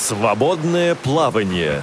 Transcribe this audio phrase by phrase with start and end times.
[0.00, 1.82] Свободное плавание.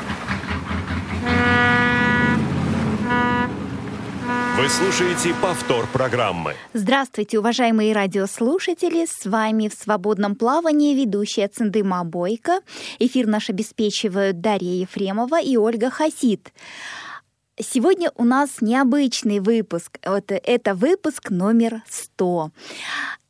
[4.57, 6.55] Вы слушаете повтор программы.
[6.73, 9.05] Здравствуйте, уважаемые радиослушатели!
[9.05, 12.61] С вами в свободном плавании ведущая Циндыма Бойко.
[12.97, 16.51] Эфир наш обеспечивают Дарья Ефремова и Ольга Хасид.
[17.59, 19.99] Сегодня у нас необычный выпуск.
[20.01, 22.49] Это, это выпуск номер 100.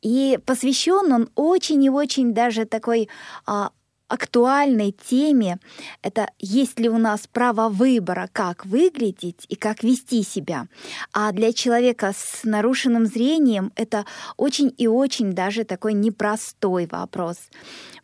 [0.00, 3.08] И посвящен он очень и очень даже такой
[3.46, 3.70] а,
[4.08, 5.58] актуальной теме.
[6.02, 10.66] Это есть ли у нас право выбора, как выглядеть и как вести себя.
[11.12, 17.36] А для человека с нарушенным зрением это очень и очень даже такой непростой вопрос.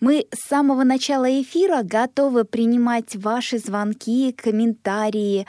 [0.00, 5.46] Мы с самого начала эфира готовы принимать ваши звонки, комментарии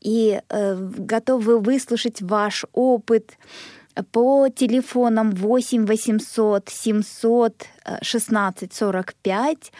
[0.00, 3.36] и э, готовы выслушать ваш опыт
[4.12, 7.66] по телефонам 8 800 700
[8.02, 9.72] 16 45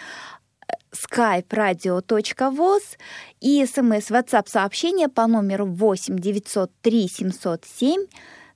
[0.92, 2.82] skype radio.voz
[3.40, 8.06] и смс WhatsApp сообщение по номеру 8 903 707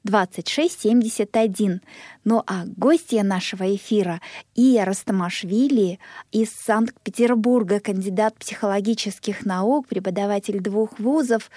[0.04, 1.82] 2671.
[2.24, 4.20] Ну а гостья нашего эфира
[4.54, 5.98] Ия Растамашвили
[6.32, 11.50] из Санкт-Петербурга, кандидат психологических наук, преподаватель двух вузов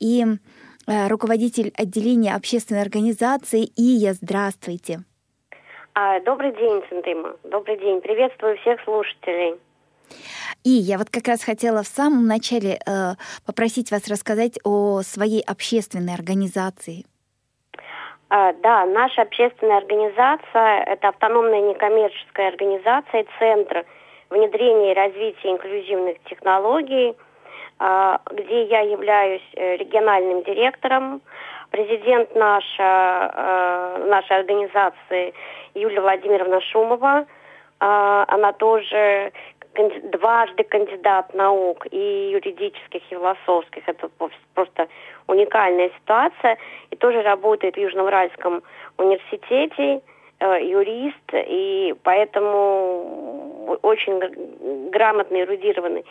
[0.00, 0.26] и
[0.86, 4.12] руководитель отделения общественной организации Ия.
[4.14, 5.00] Здравствуйте.
[5.94, 7.36] А, добрый день, Центыма.
[7.44, 8.00] Добрый день.
[8.00, 9.54] Приветствую всех слушателей.
[10.64, 13.14] И я вот как раз хотела в самом начале э,
[13.46, 17.04] попросить вас рассказать о своей общественной организации.
[18.30, 23.84] А, да, наша общественная организация– это автономная некоммерческая организация, центр
[24.30, 27.14] внедрения и развития инклюзивных технологий,
[27.78, 31.20] где я являюсь э, региональным директором.
[31.70, 35.34] Президент наша, э, нашей организации
[35.74, 37.26] Юлия Владимировна Шумова.
[37.80, 39.32] А, она тоже
[40.12, 43.82] дважды кандидат наук и юридических, и философских.
[43.88, 44.08] Это
[44.54, 44.88] просто
[45.26, 46.56] уникальная ситуация.
[46.90, 48.62] И тоже работает в Южноуральском
[48.98, 50.00] университете,
[50.40, 56.04] э, юрист, и поэтому очень грамотный, эрудированный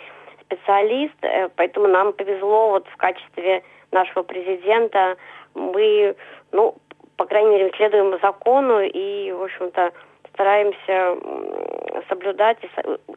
[0.46, 1.16] специалист.
[1.22, 5.18] Э, поэтому нам повезло вот в качестве нашего президента
[5.54, 6.16] мы,
[6.52, 6.76] ну,
[7.18, 9.92] по крайней мере, следуем закону и, в общем-то,
[10.34, 11.18] стараемся
[12.10, 12.58] соблюдать.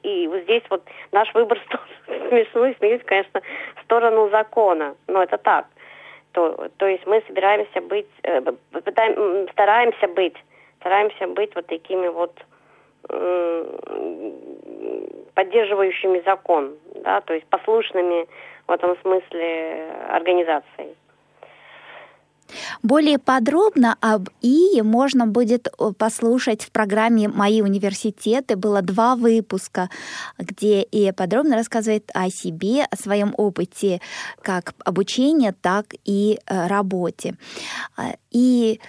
[0.02, 0.82] И, вот здесь вот
[1.12, 1.58] наш выбор
[2.28, 3.40] смешной, смеюсь, конечно,
[3.76, 4.94] в сторону закона.
[5.06, 5.66] Но это так.
[6.32, 8.42] То, то есть мы собираемся быть, э,
[8.84, 10.36] пытаем, стараемся быть,
[10.80, 12.32] стараемся быть вот такими вот
[15.34, 16.74] поддерживающими закон,
[17.04, 18.26] да, то есть послушными
[18.66, 20.96] в этом смысле организацией.
[22.82, 28.56] Более подробно об ИИ можно будет э, послушать в программе «Мои университеты».
[28.56, 29.88] Было два выпуска,
[30.38, 34.00] где ИИ подробно рассказывает о себе, о своем опыте
[34.42, 37.34] как обучения, так и э, работе.
[37.96, 38.80] А, и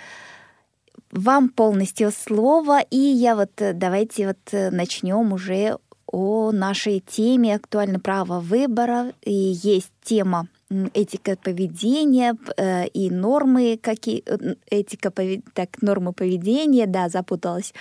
[1.11, 7.99] вам полностью слово, и я вот э, давайте вот начнем уже о нашей теме «Актуально
[7.99, 9.13] право выбора».
[9.23, 10.47] И есть тема
[10.93, 15.13] этика поведения э, и нормы, какие э, этика
[15.53, 17.73] так нормы поведения, да, запуталась.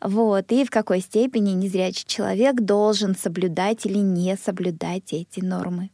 [0.00, 5.90] Вот и в какой степени незрячий человек должен соблюдать или не соблюдать эти нормы.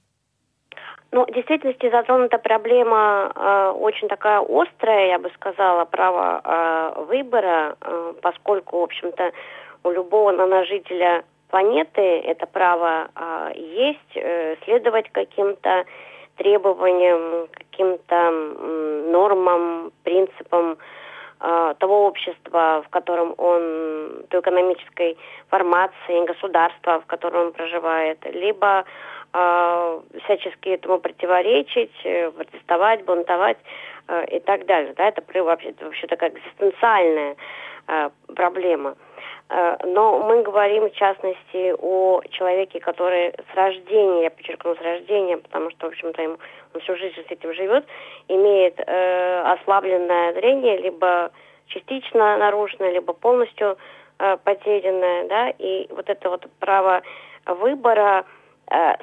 [1.12, 7.76] Ну, в действительности затронута проблема э, очень такая острая, я бы сказала, право э, выбора,
[7.80, 9.32] э, поскольку, в общем-то,
[9.82, 15.84] у любого наножителя планеты это право э, есть, э, следовать каким-то
[16.36, 18.30] требованиям, каким-то
[19.10, 20.78] нормам, принципам
[21.40, 25.18] э, того общества, в котором он, той экономической
[25.48, 28.84] формации, государства, в котором он проживает, либо э,
[29.32, 33.58] всячески этому противоречить, э, протестовать, бунтовать
[34.08, 34.92] э, и так далее.
[34.96, 37.36] Да, это вообще, вообще такая экзистенциальная
[37.86, 38.96] э, проблема.
[39.50, 45.38] Э, но мы говорим, в частности, о человеке, который с рождения, я подчеркну, с рождения,
[45.38, 46.38] потому что, в общем-то, ему,
[46.74, 47.84] он всю жизнь с этим живет,
[48.28, 51.30] имеет э, ослабленное зрение, либо
[51.66, 53.76] частично нарушенное, либо полностью
[54.18, 57.02] э, потерянное, да, и вот это вот право
[57.46, 58.24] выбора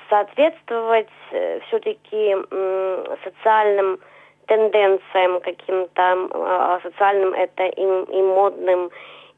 [0.09, 3.99] соответствовать э, все-таки э, социальным
[4.47, 8.89] тенденциям каким-то, э, социальным это и, и модным,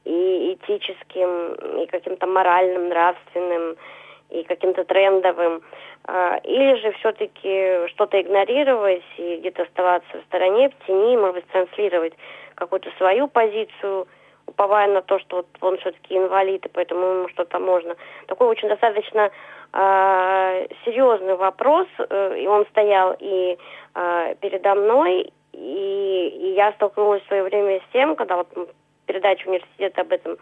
[0.05, 3.75] и этическим, и каким-то моральным, нравственным,
[4.29, 5.61] и каким-то трендовым,
[6.05, 11.47] а, или же все-таки что-то игнорировать и где-то оставаться в стороне, в тени, может быть,
[11.47, 12.13] транслировать
[12.55, 14.07] какую-то свою позицию
[14.49, 17.95] уповая на то, что вот он все-таки инвалид, и поэтому ему что-то можно.
[18.27, 19.31] Такой очень достаточно
[19.73, 23.57] э, серьезный вопрос, э, и он стоял и
[23.95, 28.47] э, передо мной, и, и я столкнулась в свое время с тем, когда вот
[29.05, 30.37] передача университета об этом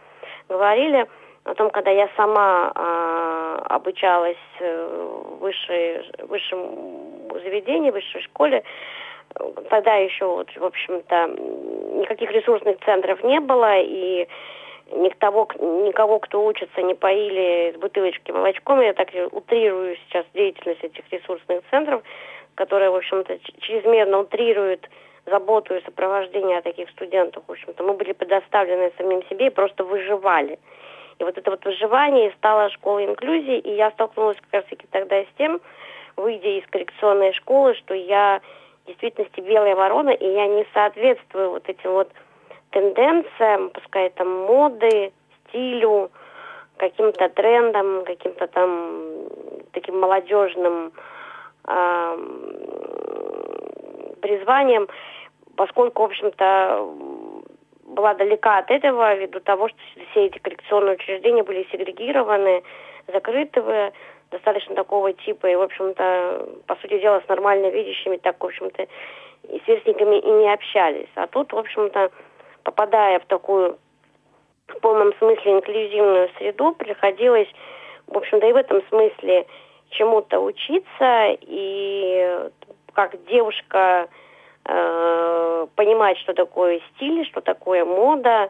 [0.49, 1.07] говорили,
[1.43, 6.59] о том, когда я сама э, обучалась в высшем
[7.31, 8.63] заведении, в высшей школе,
[9.69, 11.27] тогда еще, вот, в общем-то,
[11.99, 14.27] никаких ресурсных центров не было, и
[14.91, 18.81] никого, никого, кто учится, не поили с бутылочки молочком.
[18.81, 22.03] Я так утрирую сейчас деятельность этих ресурсных центров,
[22.55, 24.89] которые, в общем-то, чрезмерно утрируют
[25.25, 27.43] заботу и сопровождение таких студентов.
[27.47, 30.57] В общем-то, мы были предоставлены самим себе и просто выживали.
[31.19, 35.27] И вот это вот выживание стало школой инклюзии, и я столкнулась как раз-таки тогда с
[35.37, 35.59] тем,
[36.15, 38.41] выйдя из коррекционной школы, что я
[38.87, 42.09] в действительности белая ворона, и я не соответствую вот этим вот
[42.71, 45.11] тенденциям, пускай там моды,
[45.49, 46.09] стилю,
[46.77, 49.27] каким-то трендам, каким-то там
[49.73, 50.93] таким молодежным
[51.67, 52.17] э,
[54.21, 54.87] призванием,
[55.57, 56.89] поскольку, в общем-то,
[57.87, 59.77] была далека от этого, ввиду того, что
[60.11, 62.63] все эти коррекционные учреждения были сегрегированы,
[63.07, 63.91] закрытые,
[64.31, 68.87] достаточно такого типа, и, в общем-то, по сути дела, с нормально видящими так, в общем-то,
[69.49, 71.09] и сверстниками и не общались.
[71.15, 72.11] А тут, в общем-то,
[72.63, 73.77] попадая в такую
[74.67, 77.47] в полном смысле инклюзивную среду, приходилось,
[78.07, 79.45] в общем-то, и в этом смысле
[79.89, 82.49] чему-то учиться, и
[82.93, 84.09] как девушка
[84.65, 88.49] э, понимать, что такое стиль, что такое мода,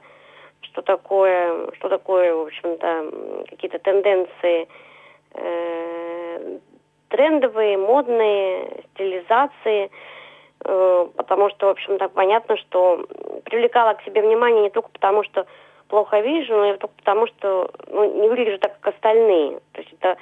[0.62, 4.68] что такое, что такое, в общем-то, какие-то тенденции
[5.34, 6.60] э,
[7.10, 9.90] трендовые, модные, стилизации,
[10.66, 13.06] э, потому что, в общем-то, понятно, что
[13.46, 15.46] привлекала к себе внимание не только потому, что
[15.88, 19.60] плохо вижу, но и только потому, что ну, не выгляжу так, как остальные.
[19.74, 20.18] То есть это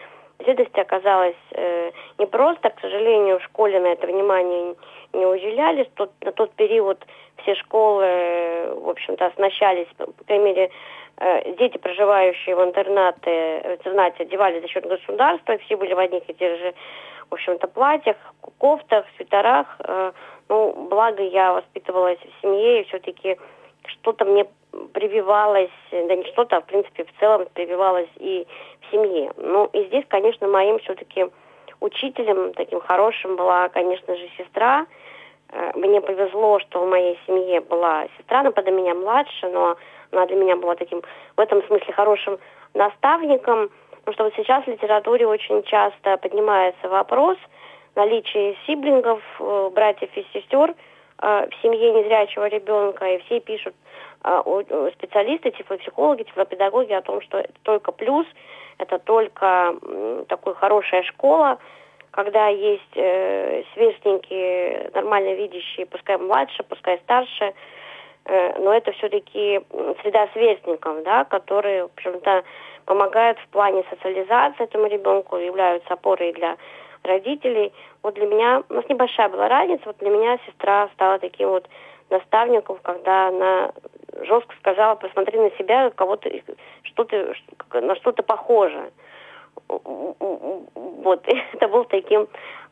[0.45, 4.75] действительности оказалось э, не просто, к сожалению, в школе на это внимание
[5.13, 5.89] не уделяли.
[5.95, 7.03] Тот, на тот период
[7.37, 10.71] все школы, э, в общем-то, оснащались, по крайней мере,
[11.57, 16.33] дети, проживающие в интернате, в интернате одевались за счет государства, все были в одних и
[16.33, 16.73] тех же,
[17.29, 18.17] в общем-то, платьях,
[18.57, 19.67] кофтах, свитерах.
[19.79, 20.12] Э,
[20.50, 23.38] ну, благо я воспитывалась в семье, и все-таки
[23.88, 24.45] что-то мне
[24.94, 28.45] прививалось, да не что-то, а в принципе в целом прививалось и
[28.81, 29.31] в семье.
[29.38, 31.27] Ну и здесь, конечно, моим все-таки
[31.79, 34.85] учителем таким хорошим была, конечно же, сестра.
[35.50, 39.77] Э, мне повезло, что в моей семье была сестра, она под меня младше, но
[40.15, 41.01] она для меня была таким
[41.35, 42.39] в этом смысле хорошим
[42.73, 43.69] наставником.
[44.03, 47.38] Потому что вот сейчас в литературе очень часто поднимается вопрос
[47.95, 50.75] наличия сиблингов, э, братьев и сестер
[51.21, 53.75] э, в семье незрячего ребенка, и все пишут
[54.94, 58.25] специалисты, тифлопсихологи, тифлопедагоги о том, что это только плюс,
[58.79, 59.75] это только
[60.27, 61.59] такая хорошая школа,
[62.09, 67.53] когда есть э, сверстники нормально видящие, пускай младше, пускай старше, э,
[68.27, 69.62] но это все-таки
[70.01, 72.44] среда сверстников, да, которые, в общем-то,
[72.86, 76.57] помогают в плане социализации этому ребенку, являются опорой для
[77.04, 77.72] родителей.
[78.01, 81.68] Вот для меня, у нас небольшая была разница, вот для меня сестра стала таким вот
[82.10, 83.72] наставником, когда она
[84.22, 86.30] жестко сказала, посмотри на себя, кого-то,
[86.83, 87.36] что ты,
[87.74, 88.92] на что-то похоже
[91.05, 92.27] вот это был таким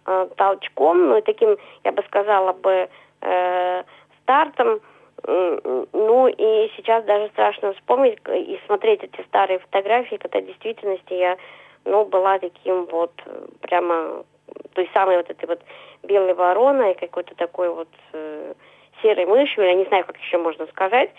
[0.06, 2.90] э, толчком, ну и таким, я бы сказала бы,
[3.22, 3.84] э,
[4.22, 4.80] стартом.
[5.26, 11.38] Ну и сейчас даже страшно вспомнить и смотреть эти старые фотографии, когда в действительности я,
[11.86, 13.14] ну, была таким вот
[13.62, 14.26] прямо
[14.74, 15.62] той самой вот этой вот
[16.04, 18.54] белой вороной, какой-то такой вот э,
[19.02, 21.12] серой мышью, я не знаю, как еще можно сказать.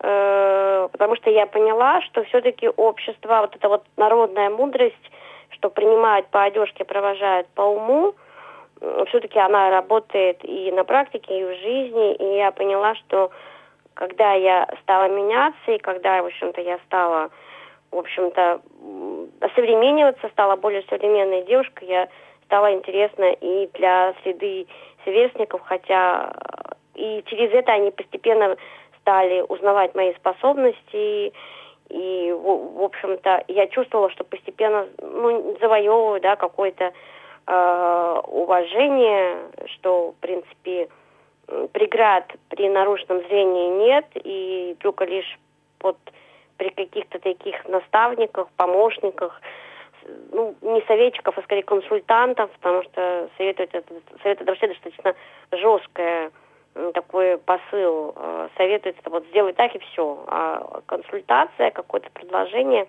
[0.00, 5.10] Э, потому что я поняла, что все-таки общество, вот эта вот народная мудрость,
[5.50, 8.14] что принимают по одежке, провожают по уму,
[9.08, 13.30] все-таки она работает и на практике, и в жизни, и я поняла, что
[13.94, 17.30] когда я стала меняться, и когда, в общем-то, я стала,
[17.90, 18.60] в общем-то,
[19.40, 22.08] осовремениваться, стала более современной девушкой, я
[22.46, 24.66] стала интересна и для среды
[25.04, 26.32] сверстников, хотя
[26.94, 28.56] и через это они постепенно
[29.00, 31.32] стали узнавать мои способности,
[31.90, 36.92] и, в, общем-то, я чувствовала, что постепенно ну, завоевываю да, какое-то
[37.46, 40.88] э, уважение, что, в принципе,
[41.72, 45.38] преград при нарушенном зрении нет, и только лишь
[45.80, 45.98] вот
[46.56, 49.40] при каких-то таких наставниках, помощниках,
[50.32, 55.14] ну, не советчиков, а скорее консультантов, потому что советовать это, совет это вообще достаточно
[55.52, 56.30] жесткое
[56.92, 58.12] такой посыл.
[58.16, 60.24] Э, советуется вот сделать так и все.
[60.26, 62.86] А консультация, какое-то предложение.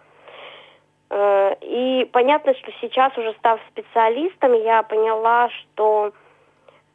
[1.15, 6.11] Э, и понятно, что сейчас уже став специалистом, я поняла, что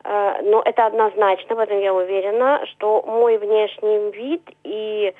[0.04, 5.14] э, но это однозначно, в этом я уверена, что мой внешний вид и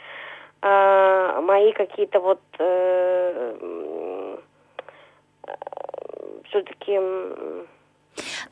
[0.61, 2.41] э, мои какие-то вот
[6.51, 7.01] все-таки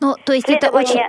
[0.01, 1.01] ну, то есть это очень...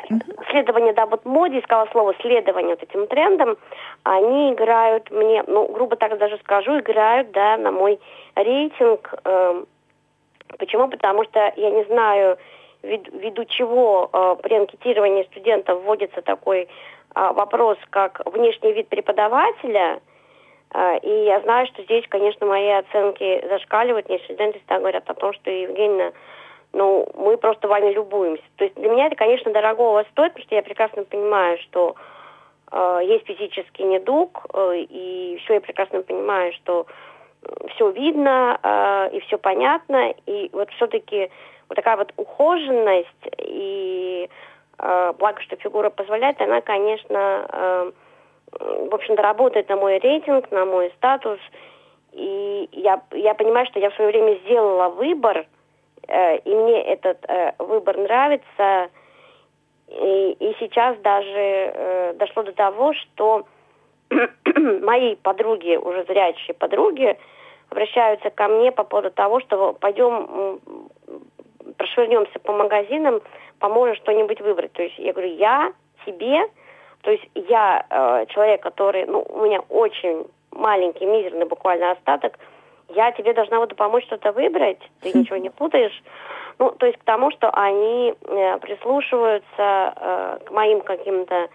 [0.49, 3.57] Следование, да, вот моде искала слово следование вот этим трендам,
[4.03, 7.99] они играют мне, ну, грубо так даже скажу, играют, да, на мой
[8.35, 9.13] рейтинг.
[9.25, 9.63] Э,
[10.57, 10.87] почему?
[10.87, 12.37] Потому что я не знаю,
[12.81, 16.67] ввиду чего э, при анкетировании студентов вводится такой э,
[17.15, 19.99] вопрос, как внешний вид преподавателя,
[20.73, 24.09] э, и я знаю, что здесь, конечно, мои оценки зашкаливают.
[24.09, 26.13] Мне студенты всегда говорят о том, что Евгения
[26.73, 28.43] ну, мы просто вами любуемся.
[28.57, 31.95] То есть для меня это, конечно, дорогого стоит, потому что я прекрасно понимаю, что
[32.71, 36.85] э, есть физический недуг, э, и все я прекрасно понимаю, что
[37.73, 41.31] все видно э, и все понятно, и вот все-таки
[41.69, 43.07] вот такая вот ухоженность
[43.39, 44.29] и
[44.77, 47.91] э, благо, что фигура позволяет, она, конечно, э,
[48.51, 51.39] в общем-то, работает на мой рейтинг, на мой статус,
[52.11, 55.58] и я, я понимаю, что я в свое время сделала выбор– Э,
[56.43, 58.89] и мне этот э, выбор нравится.
[59.87, 63.45] И, и сейчас даже э, дошло до того, что
[64.81, 67.17] мои подруги, уже зрячие подруги,
[67.69, 70.59] обращаются ко мне по поводу того, что пойдем
[71.77, 73.21] прошвырнемся по магазинам,
[73.59, 74.73] поможем что-нибудь выбрать.
[74.73, 75.73] То есть я говорю, я
[76.05, 76.49] тебе,
[77.01, 82.37] то есть я э, человек, который, ну, у меня очень маленький, мизерный буквально остаток–
[82.89, 86.03] я тебе должна вот помочь что-то выбрать, ты ничего не путаешь.
[86.57, 89.45] Ну, то есть к тому, что они э, прислушиваются
[89.95, 91.49] э, к моим каким-то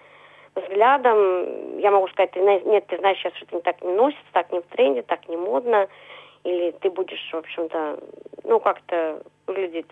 [0.55, 1.79] взглядам.
[1.79, 4.61] Я могу сказать, ты, нет, ты знаешь, сейчас что-то не так не носится, так не
[4.61, 5.89] в тренде, так не модно.
[6.45, 7.99] Или ты будешь, в общем-то,
[8.45, 9.91] ну, как-то выглядеть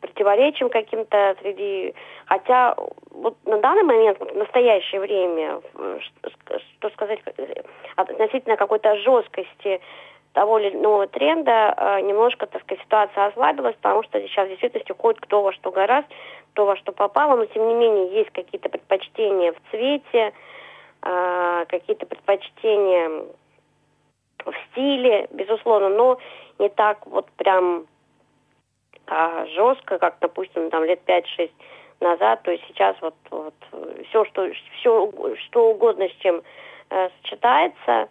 [0.00, 1.94] противоречием каким-то среди...
[2.26, 2.76] Хотя
[3.10, 5.60] вот на данный момент, в настоящее время,
[6.78, 7.20] что сказать,
[7.96, 9.80] относительно какой-то жесткости
[10.32, 15.20] того или иного тренда, немножко, так сказать, ситуация ослабилась, потому что сейчас в действительности уходит
[15.20, 16.08] кто во что гораздо,
[16.52, 20.32] кто во что попало, но тем не менее есть какие-то предпочтения в цвете,
[21.00, 23.24] какие-то предпочтения
[24.44, 26.18] в стиле, безусловно, но
[26.58, 27.86] не так вот прям
[29.06, 31.50] а жестко, как, допустим, там лет 5-6
[32.00, 33.54] назад, то есть сейчас вот, вот
[34.08, 35.12] все, что, все,
[35.46, 36.42] что угодно с чем
[36.90, 38.08] э, сочетается.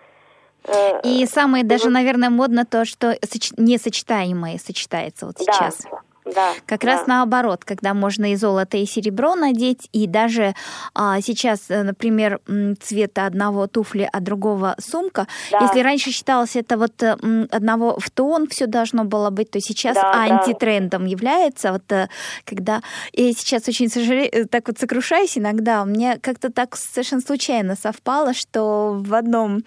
[0.65, 3.51] Э, И самое даже, наверное, модно то, что соч...
[3.57, 5.87] несочетаемое сочетается вот сейчас.
[5.89, 6.01] Да,
[6.33, 6.87] да, как да.
[6.87, 10.53] раз наоборот, когда можно и золото, и серебро надеть, и даже
[10.93, 12.39] а, сейчас, э, например,
[12.79, 15.27] цвета одного туфли, а другого сумка.
[15.51, 15.59] Да.
[15.61, 17.15] Если раньше считалось это вот э,
[17.51, 21.09] одного в тон все должно было быть, то сейчас да, антитрендом да.
[21.09, 21.71] является.
[21.71, 22.09] Вот э,
[22.45, 22.81] когда
[23.13, 28.33] я сейчас очень сожалею, так вот сокрушаюсь иногда, у меня как-то так совершенно случайно совпало,
[28.33, 29.63] что в одном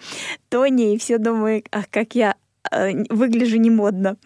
[0.49, 2.35] тоне и все думаю, ах, как я
[3.09, 4.17] выгляжу не модно.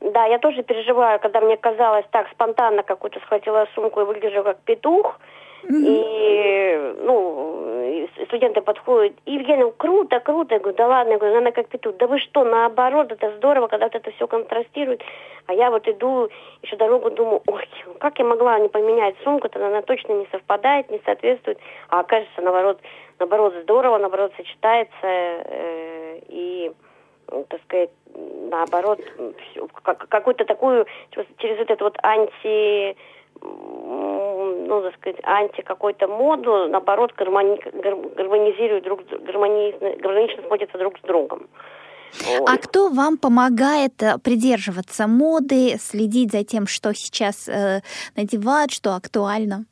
[0.00, 4.58] Да, я тоже переживаю, когда мне казалось так спонтанно какую-то схватила сумку и выгляжу как
[4.60, 5.20] петух.
[5.62, 5.84] Mm-hmm.
[5.84, 7.50] И, ну,
[8.24, 10.54] студенты подходят, Евгения, ну, круто, круто.
[10.54, 11.96] Я говорю, да ладно, я говорю, она как петух.
[11.96, 15.02] Да вы что, наоборот, это здорово, когда вот это все контрастирует.
[15.46, 16.30] А я вот иду,
[16.62, 21.00] еще дорогу думаю, ой, как я могла не поменять сумку-то, она точно не совпадает, не
[21.04, 21.58] соответствует.
[21.88, 22.80] А окажется, наоборот,
[23.18, 24.92] наоборот, здорово, наоборот, сочетается.
[25.02, 26.72] Э, и
[27.48, 27.90] так сказать,
[28.50, 29.00] наоборот,
[30.08, 30.86] какую-то такую,
[31.38, 32.96] через вот это вот анти,
[33.42, 37.58] ну, так сказать, анти какой-то моду, наоборот, гармони,
[38.16, 41.48] гармонизируют друг, гармонично, гармонично смотрятся друг с другом.
[42.46, 47.82] А кто вам помогает э, придерживаться моды, следить за тем, что сейчас э,
[48.16, 49.64] надевают, что актуально?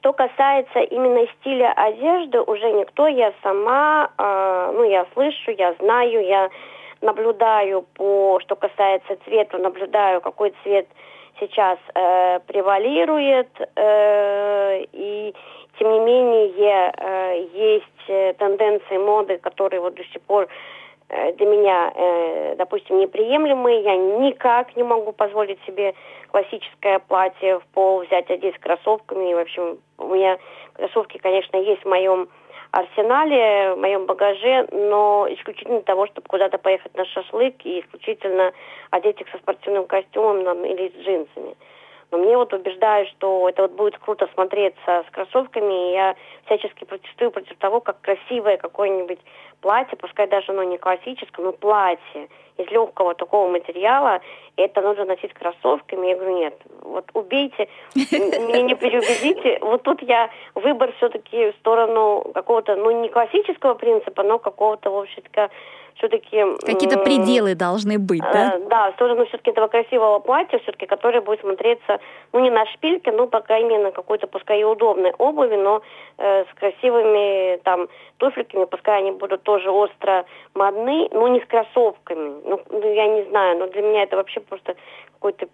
[0.00, 6.24] Что касается именно стиля одежды, уже никто, я сама, э, ну, я слышу, я знаю,
[6.24, 6.48] я
[7.02, 10.86] наблюдаю по, что касается цвета, наблюдаю, какой цвет
[11.38, 15.34] сейчас э, превалирует, э, и
[15.78, 20.48] тем не менее э, есть э, тенденции моды, которые вот до сих пор
[21.10, 23.82] Э, для меня, э, допустим, неприемлемые.
[23.82, 25.94] Я никак не могу позволить себе
[26.30, 29.30] классическое платье в пол взять, одеть с кроссовками.
[29.30, 30.38] И, в общем, у меня
[30.74, 32.28] кроссовки, конечно, есть в моем
[32.70, 38.52] арсенале, в моем багаже, но исключительно для того, чтобы куда-то поехать на шашлык и исключительно
[38.90, 41.56] одеть их со спортивным костюмом там, или с джинсами.
[42.10, 46.84] Но мне вот убеждают, что это вот будет круто смотреться с кроссовками, и я всячески
[46.84, 49.20] протестую против того, как красивое какое-нибудь
[49.60, 54.20] платье, пускай даже оно не классическое, но платье из легкого такого материала,
[54.56, 56.08] это нужно носить кроссовками.
[56.08, 59.58] Я говорю, нет, вот убейте, меня не переубедите.
[59.62, 64.98] Вот тут я выбор все-таки в сторону какого-то, ну, не классического принципа, но какого-то, в
[64.98, 65.50] общем-то,
[66.00, 66.44] все-таки...
[66.64, 68.54] Какие-то пределы должны быть, да?
[68.56, 72.00] Э, да, в сторону все-таки этого красивого платья, все-таки, которое будет смотреться,
[72.32, 75.82] ну, не на шпильке, ну, по крайней мере, на какой-то, пускай и удобной обуви, но
[76.18, 82.40] э, с красивыми, там, туфельками, пускай они будут тоже остро модны, но не с кроссовками.
[82.44, 84.76] Ну, ну, я не знаю, но для меня это вообще просто
[85.12, 85.46] какой-то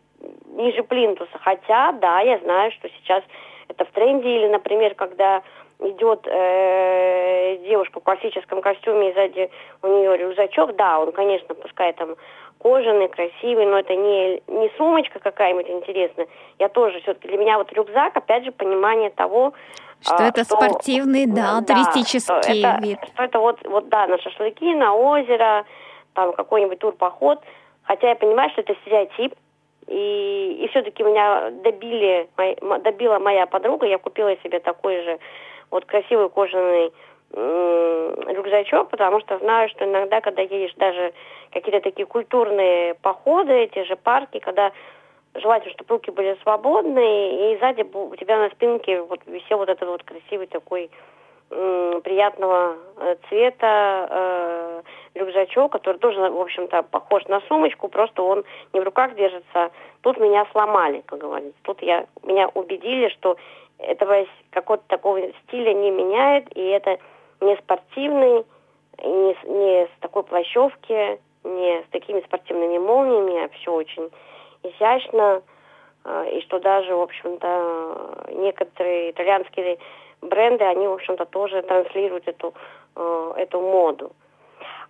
[0.54, 1.38] ниже плинтуса.
[1.42, 3.24] Хотя, да, я знаю, что сейчас
[3.68, 5.42] это в тренде, или, например, когда
[5.78, 9.50] идет э, девушка в классическом костюме, и сзади
[9.82, 12.16] у нее рюкзачок, да, он, конечно, пускай там
[12.58, 16.26] кожаный, красивый, но это не, не сумочка какая-нибудь интересная.
[16.58, 19.52] Я тоже все-таки, для меня вот рюкзак, опять же, понимание того,
[20.00, 22.98] что а, это что, спортивный, да, да туристический что вид.
[23.14, 25.64] Что это вот, вот, да, на шашлыки, на озеро,
[26.14, 27.40] там какой-нибудь турпоход.
[27.82, 29.34] Хотя я понимаю, что это стереотип,
[29.86, 32.28] и, и все-таки меня добили,
[32.82, 35.18] добила моя подруга, я купила себе такой же
[35.70, 36.92] вот красивый кожаный
[37.32, 41.12] рюкзачок, потому что знаю, что иногда, когда едешь даже
[41.50, 44.70] какие-то такие культурные походы, эти же парки, когда
[45.34, 49.88] желательно, чтобы руки были свободные, и сзади у тебя на спинке вот висел вот этот
[49.88, 50.88] вот красивый такой
[51.48, 54.82] приятного э, цвета э,
[55.14, 59.70] рюкзачок, который тоже, в общем-то, похож на сумочку, просто он не в руках держится.
[60.00, 61.58] Тут меня сломали, как говорится.
[61.62, 63.36] Тут я, меня убедили, что
[63.78, 66.98] этого какого-то такого стиля не меняет, и это
[67.40, 68.44] не спортивный,
[69.02, 74.10] не, не с такой плащевки, не с такими спортивными молниями, а все очень
[74.62, 75.42] изящно,
[76.04, 79.78] а, и что даже, в общем-то, некоторые итальянские
[80.22, 82.54] бренды, они, в общем-то, тоже транслируют эту,
[82.94, 84.12] а, эту моду.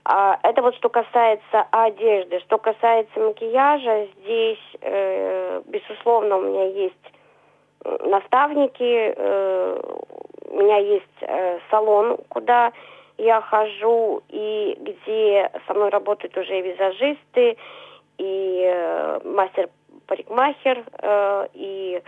[0.09, 2.39] А это вот что касается одежды.
[2.41, 6.95] Что касается макияжа, здесь, э, безусловно, у меня есть
[8.05, 9.81] наставники, э,
[10.49, 12.73] у меня есть э, салон, куда
[13.19, 17.57] я хожу, и где со мной работают уже визажисты,
[18.19, 20.85] и э, мастер-парикмахер,
[21.55, 22.03] и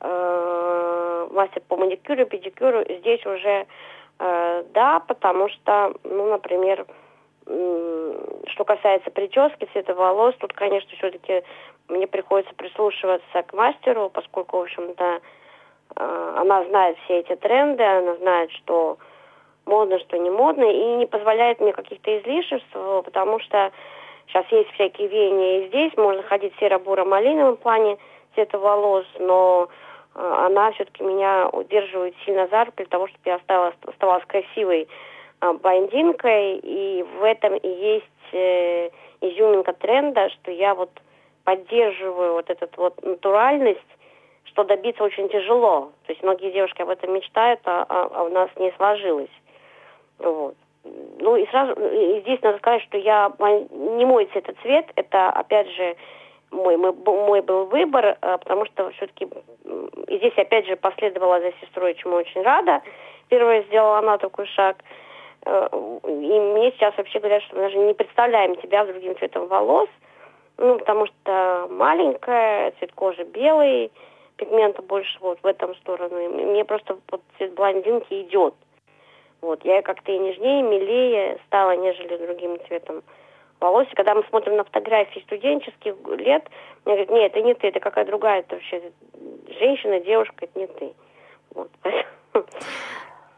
[0.00, 2.84] мастер по маникюру, педикюру.
[2.88, 3.66] Здесь уже
[4.20, 6.86] да, потому что, ну, например,
[7.44, 11.42] что касается прически, цвета волос, тут, конечно, все-таки
[11.88, 15.20] мне приходится прислушиваться к мастеру, поскольку, в общем-то,
[15.96, 18.98] э, она знает все эти тренды, она знает, что
[19.64, 22.70] модно, что не модно, и не позволяет мне каких-то излишеств,
[23.04, 23.72] потому что
[24.26, 27.98] сейчас есть всякие веяния и здесь, можно ходить серо-буро-малиновом плане
[28.34, 29.68] цвета волос, но
[30.14, 34.88] э, она все-таки меня удерживает сильно за руку для того, чтобы я оставалась, оставалась красивой
[35.40, 38.04] э, блондинкой, и в этом и есть
[39.22, 40.90] изюминка тренда, что я вот
[41.48, 43.80] поддерживаю вот эту вот натуральность,
[44.44, 45.92] что добиться очень тяжело.
[46.06, 49.30] То есть многие девушки об этом мечтают, а, а, а у нас не сложилось.
[50.18, 50.54] Вот.
[50.84, 53.32] Ну и сразу, и здесь надо сказать, что я
[53.70, 55.96] не мой цвет цвет, это опять же
[56.50, 59.26] мой, мой, мой был выбор, а, потому что все-таки
[60.06, 62.82] и здесь опять же последовала за сестрой, чему очень рада.
[63.30, 64.76] Первая сделала она такой шаг.
[65.46, 65.68] Э,
[66.04, 69.88] и мне сейчас вообще говорят, что мы даже не представляем тебя с другим цветом волос–
[70.58, 73.90] ну, потому что маленькая, цвет кожи белый,
[74.36, 76.18] пигмента больше вот в этом сторону.
[76.18, 78.54] И мне просто вот цвет блондинки идет.
[79.40, 83.02] Вот, я как-то и нежнее, милее стала, нежели другим цветом
[83.60, 83.86] волос.
[83.94, 86.48] Когда мы смотрим на фотографии студенческих лет,
[86.84, 88.82] мне говорят, нет, это не ты, это какая другая, это вообще
[89.60, 90.92] женщина, девушка, это не ты.
[91.54, 91.70] Вот,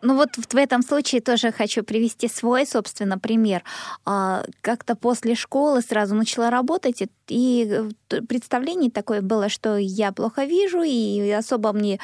[0.03, 3.63] Ну вот в этом случае тоже хочу привести свой, собственно, пример.
[4.05, 7.69] А, как-то после школы сразу начала работать, и
[8.11, 12.01] э, представление такое было, что я плохо вижу, и особо мне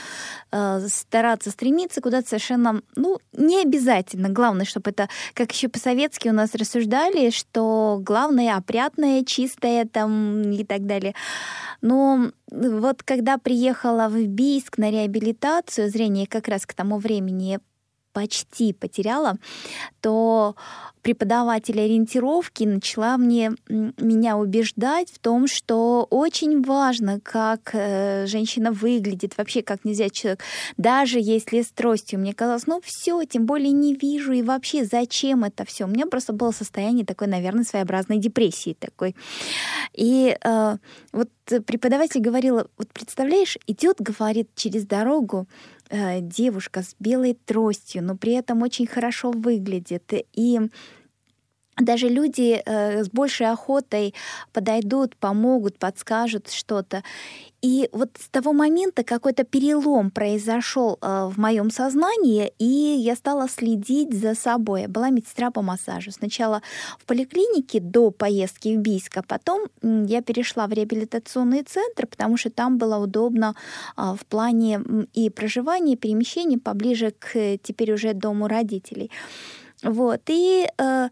[0.52, 4.28] э, стараться стремиться куда-то совершенно, ну, не обязательно.
[4.28, 10.64] Главное, чтобы это, как еще по-советски у нас рассуждали, что главное опрятное, чистое там и
[10.64, 11.14] так далее.
[11.80, 17.58] Но вот когда приехала в Бийск на реабилитацию, зрение как раз к тому времени
[18.16, 19.36] почти потеряла,
[20.00, 20.56] то
[21.02, 29.36] преподаватель ориентировки начала мне, меня убеждать в том, что очень важно, как э, женщина выглядит,
[29.36, 30.40] вообще как нельзя человек,
[30.78, 32.18] даже если с тростью.
[32.18, 35.84] Мне казалось, ну все, тем более не вижу, и вообще зачем это все?
[35.84, 39.14] У меня просто было состояние такой, наверное, своеобразной депрессии такой.
[39.92, 40.76] И э,
[41.12, 41.28] вот
[41.66, 45.46] преподаватель говорила, вот представляешь, идет, говорит, через дорогу
[45.90, 50.12] э, девушка с белой тростью, но при этом очень хорошо выглядит.
[50.34, 50.60] И
[51.78, 54.14] даже люди э, с большей охотой
[54.52, 57.02] подойдут, помогут, подскажут что-то.
[57.60, 63.48] И вот с того момента какой-то перелом произошел э, в моем сознании, и я стала
[63.48, 64.82] следить за собой.
[64.82, 66.12] Я была медсестра по массажу.
[66.12, 66.62] Сначала
[66.98, 72.50] в поликлинике до поездки в Бийск, а потом я перешла в реабилитационный центр, потому что
[72.50, 73.54] там было удобно
[73.96, 74.80] э, в плане
[75.12, 79.10] и проживания, и перемещения поближе к теперь уже дому родителей.
[79.82, 80.20] Вот.
[80.28, 81.08] И э,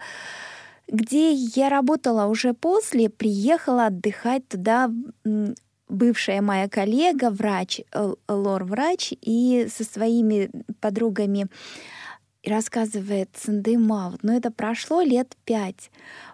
[0.89, 4.91] где я работала уже после, приехала отдыхать туда
[5.89, 11.47] бывшая моя коллега, врач, э, лор-врач, и со своими подругами
[12.45, 15.91] рассказывает Сандыма, вот, но это прошло лет пять.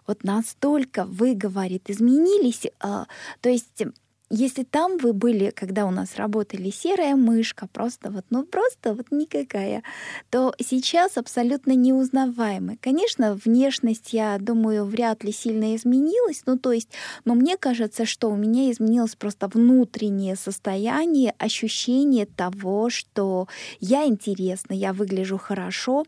[0.06, 2.66] Вот настолько вы, говорит, изменились.
[2.80, 3.06] А,
[3.40, 3.84] то есть
[4.30, 9.06] если там вы были, когда у нас работали серая мышка, просто вот, ну просто вот
[9.10, 9.82] никакая,
[10.30, 12.78] то сейчас абсолютно неузнаваемы.
[12.80, 16.90] Конечно, внешность, я думаю, вряд ли сильно изменилась, ну то есть,
[17.24, 23.48] но мне кажется, что у меня изменилось просто внутреннее состояние, ощущение того, что
[23.80, 26.04] я интересна, я выгляжу хорошо,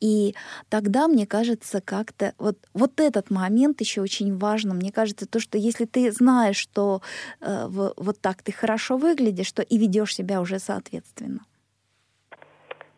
[0.00, 0.34] и
[0.68, 4.74] тогда, мне кажется, как-то вот, вот этот момент еще очень важно.
[4.74, 7.02] Мне кажется, то, что если ты знаешь, что
[7.40, 11.40] э, вот так ты хорошо выглядишь, что и ведешь себя уже соответственно.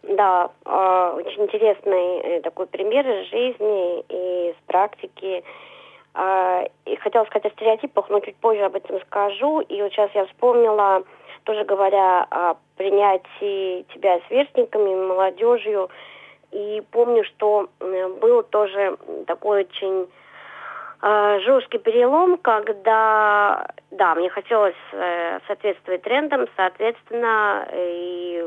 [0.03, 5.45] Да, а, очень интересный э, такой пример из жизни и из практики.
[6.87, 9.61] И хотела сказать о стереотипах, но чуть позже об этом скажу.
[9.61, 11.03] И вот сейчас я вспомнила,
[11.45, 15.91] тоже говоря о принятии тебя сверстниками, молодежью.
[16.53, 20.09] И помню, что был тоже такой очень
[21.03, 28.43] Э, жесткий перелом, когда, да, мне хотелось э, соответствовать трендам, соответственно, и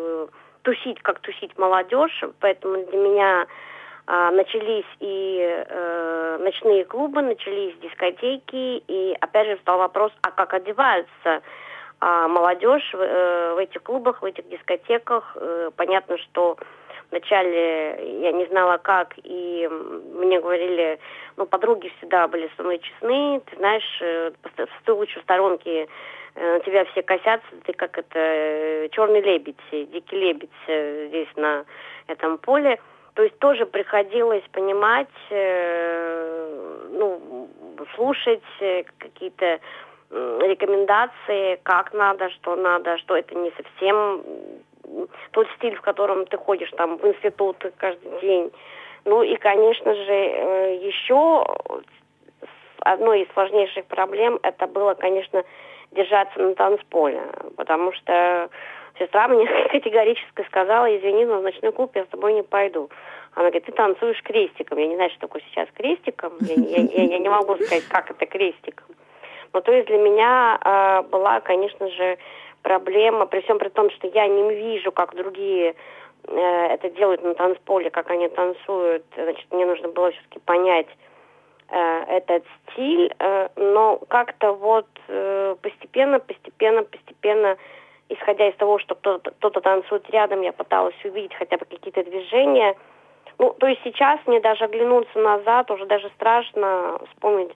[0.64, 3.46] тусить, как тусить молодежь, поэтому для меня
[4.08, 10.56] э, начались и э, ночные клубы, начались дискотеки, и опять же встал вопрос, а как
[10.56, 11.42] одеваются
[12.02, 15.38] э, молодежь в, э, в этих клубах, в этих дискотеках.
[15.40, 16.58] Э, понятно, что
[17.12, 19.67] Вначале я не знала как, и
[20.13, 21.00] мне говорили,
[21.38, 24.32] ну, подруги всегда были со мной честны, ты знаешь, э,
[24.86, 25.88] ты лучше в сторонке,
[26.36, 31.65] э, на тебя все косятся, ты как это, э, черный лебедь, дикий лебедь здесь на
[32.06, 32.80] этом поле.
[33.15, 35.10] То есть тоже приходилось понимать,
[36.91, 37.50] ну,
[37.95, 38.43] слушать
[39.00, 39.60] какие-то
[40.10, 44.24] рекомендации, как надо, что надо, что это не совсем
[45.32, 48.52] тот стиль, в котором ты ходишь там в институт каждый день.
[49.06, 51.45] Ну и, конечно же, э, еще
[52.82, 55.43] одной из сложнейших проблем это было, конечно,
[55.91, 57.21] держаться на танцполе,
[57.58, 58.49] потому что
[58.97, 62.89] сестра мне категорически сказала, извини, но в ночной клуб я с тобой не пойду.
[63.34, 64.80] Она говорит, ты танцуешь крестиком.
[64.80, 66.34] Я не знаю, что такое сейчас крестиком.
[66.41, 68.88] Я, я, я, я не могу сказать, как это крестиком.
[69.54, 72.17] Но то есть для меня э, была, конечно же,
[72.62, 75.76] проблема, при всем при том, что я не вижу, как другие
[76.28, 80.88] э, это делают на танцполе, как они танцуют, значит, мне нужно было все-таки понять
[81.69, 87.58] э, этот стиль, э, но как-то вот э, постепенно, постепенно, постепенно,
[88.10, 92.76] исходя из того, что кто-то, кто-то танцует рядом, я пыталась увидеть хотя бы какие-то движения.
[93.38, 97.52] Ну, то есть сейчас мне даже оглянуться назад, уже даже страшно вспомнить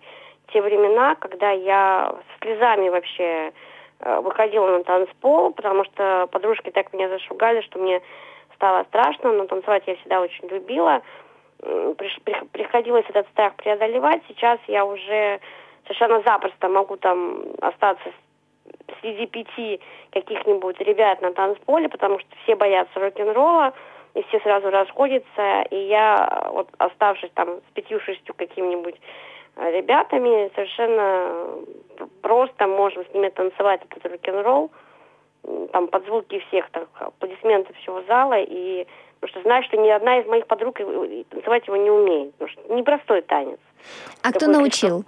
[0.54, 3.52] те времена, когда я с слезами вообще
[4.22, 8.02] выходила на танцпол, потому что подружки так меня зашугали, что мне
[8.56, 11.02] стало страшно, но танцевать я всегда очень любила.
[12.52, 14.22] Приходилось этот страх преодолевать.
[14.28, 15.40] Сейчас я уже
[15.84, 18.12] совершенно запросто могу там остаться
[19.02, 19.80] среди пяти
[20.12, 23.74] каких-нибудь ребят на танцполе, потому что все боятся рок-н-ролла,
[24.14, 28.96] и все сразу расходятся, и я, вот оставшись там с пятью-шестью каким-нибудь
[29.56, 31.46] ребятами, совершенно
[32.22, 34.72] просто можем с ними танцевать этот рок-н-ролл,
[35.72, 38.88] там под звуки всех, так, аплодисменты всего зала, и
[39.20, 40.78] потому что знаю, что ни одна из моих подруг
[41.30, 43.60] танцевать его не умеет, потому что непростой танец.
[44.22, 45.06] А кто научил?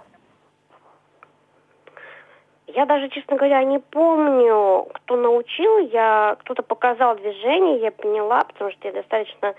[2.66, 5.78] Я даже, честно говоря, не помню, кто научил.
[5.78, 9.54] Я кто-то показал движение, я поняла, потому что я достаточно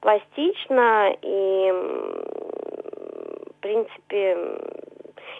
[0.00, 1.72] пластично и,
[3.58, 4.36] в принципе,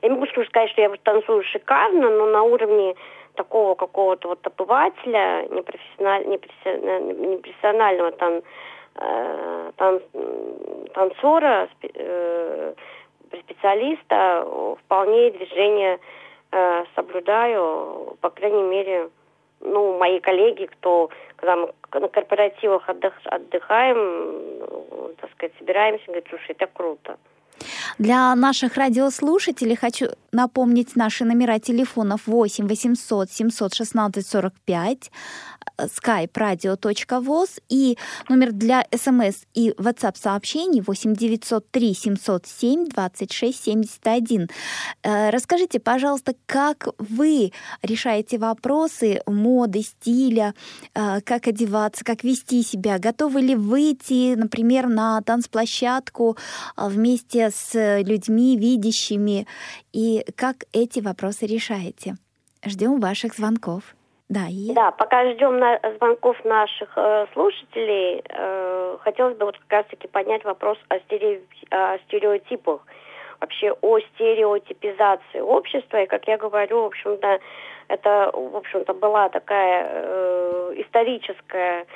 [0.02, 2.94] я не могу сказать, что я танцую шикарно, но на уровне
[3.34, 8.42] такого какого-то вот обывателя, непрофессиональ, непрофессионального тан,
[8.96, 10.00] э, тан,
[10.94, 12.74] танцора, э,
[13.32, 14.44] специалиста,
[14.84, 16.00] вполне движение
[16.50, 19.10] э, соблюдаю, по крайней мере,
[19.60, 26.50] ну, мои коллеги, кто, когда мы на корпоративах отдых, отдыхаем, так сказать, собираемся, говорят, слушай,
[26.50, 27.16] это круто.
[27.96, 35.10] Для наших радиослушателей хочу напомнить наши номера телефонов 8 800 716 45,
[35.78, 37.96] skype radio.voz и
[38.28, 44.48] номер для смс и WhatsApp сообщений 8 903 707 26 71.
[45.02, 50.54] Расскажите, пожалуйста, как вы решаете вопросы моды, стиля,
[50.94, 52.98] э, как одеваться, как вести себя?
[52.98, 56.36] Готовы ли выйти, например, на танцплощадку
[56.76, 59.46] э, вместе с людьми, видящими?
[59.92, 62.14] И как эти вопросы решаете?
[62.64, 63.94] Ждем ваших звонков.
[64.28, 64.74] Да, и...
[64.74, 70.44] да, пока ждем на звонков наших э, слушателей, э, хотелось бы вот как раз-таки поднять
[70.44, 71.40] вопрос о, стерео...
[71.70, 72.82] о стереотипах,
[73.40, 76.02] вообще о стереотипизации общества.
[76.02, 77.40] И, как я говорю, в общем-то,
[77.88, 81.86] это, в общем-то, была такая э, историческая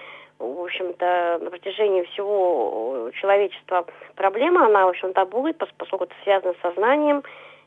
[0.42, 6.62] в общем-то, на протяжении всего человечества проблема, она, в общем-то, будет, поскольку это связано с
[6.62, 7.22] сознанием,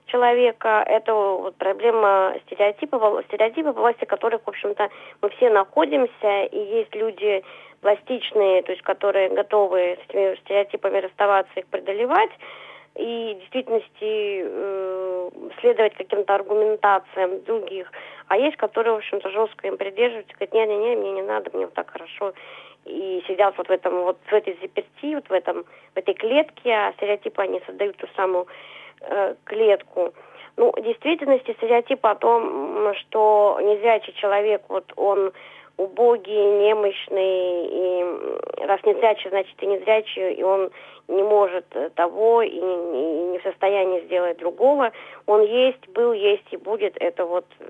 [0.08, 4.90] человека, это вот проблема стереотипов, стереотипы, в власти которых, в общем-то,
[5.22, 7.44] мы все находимся, и есть люди
[7.82, 12.32] пластичные, то есть которые готовы с этими стереотипами расставаться, их преодолевать,
[12.96, 17.92] и в действительности э, следовать каким-то аргументациям других.
[18.28, 21.74] А есть, которые, в общем-то, жестко им придерживаются, говорят, не-не-не, мне не надо, мне вот
[21.74, 22.34] так хорошо.
[22.86, 26.72] И сидят вот в этом, вот в этой заперти, вот в этом, в этой клетке,
[26.72, 28.48] а стереотипы они создают ту самую
[29.02, 30.14] э, клетку.
[30.58, 35.34] Ну, в действительности стереотип о том, что незрячий человек, вот он
[35.78, 40.72] убогий, немощный, и раз незрячий, значит и незрячий, и он
[41.08, 44.92] не может того и, и не в состоянии сделать другого.
[45.26, 47.66] Он есть, был, есть и будет, это вот э,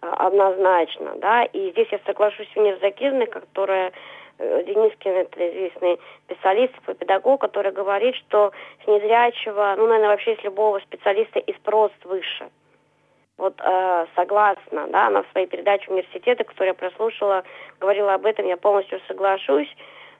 [0.00, 3.92] однозначно, да, и здесь я соглашусь с Венер Закирной, которая
[4.40, 10.44] Э, Денискин, это известный специалист, педагог, который говорит, что с незрячего, ну, наверное, вообще с
[10.44, 12.48] любого специалиста и спрос выше.
[13.36, 17.44] Вот э, согласна, да, она в своей передаче университета, которую я прослушала,
[17.80, 19.68] говорила об этом, я полностью соглашусь,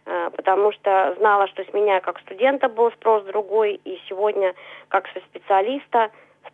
[0.04, 4.54] э, потому что знала, что с меня как студента был спрос другой, и сегодня
[4.88, 6.10] как со специалиста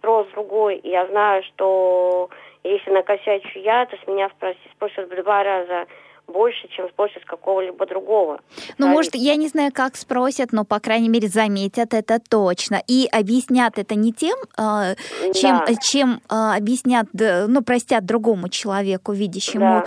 [0.06, 2.30] спрос другой, я знаю, что
[2.62, 5.86] если накосячу я, то с меня спросят, спросят в два раза
[6.28, 8.40] больше, чем спросят какого-либо другого.
[8.78, 12.82] Ну, может, я не знаю, как спросят, но, по крайней мере, заметят это точно.
[12.86, 14.96] И объяснят это не тем, э,
[15.34, 15.74] чем, да.
[15.80, 19.86] чем э, объяснят, ну, простят другому человеку, видящему, да.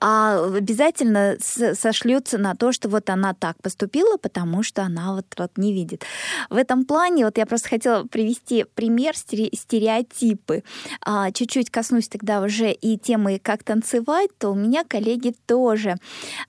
[0.00, 5.52] а обязательно сошлются на то, что вот она так поступила, потому что она вот, вот
[5.56, 6.04] не видит.
[6.50, 10.62] В этом плане, вот я просто хотела привести пример стереотипы.
[11.04, 15.96] А, чуть-чуть коснусь тогда уже и темы, как танцевать, то у меня коллеги тоже тоже,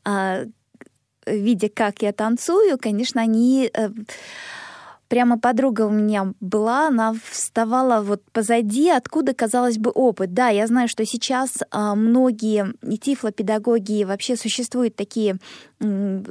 [0.04, 0.46] а,
[1.26, 3.90] видя, как я танцую, конечно, они э,
[5.08, 10.34] прямо подруга у меня была, она вставала вот позади, откуда, казалось бы, опыт.
[10.34, 15.38] Да, я знаю, что сейчас а, многие тифлопедагоги вообще существуют такие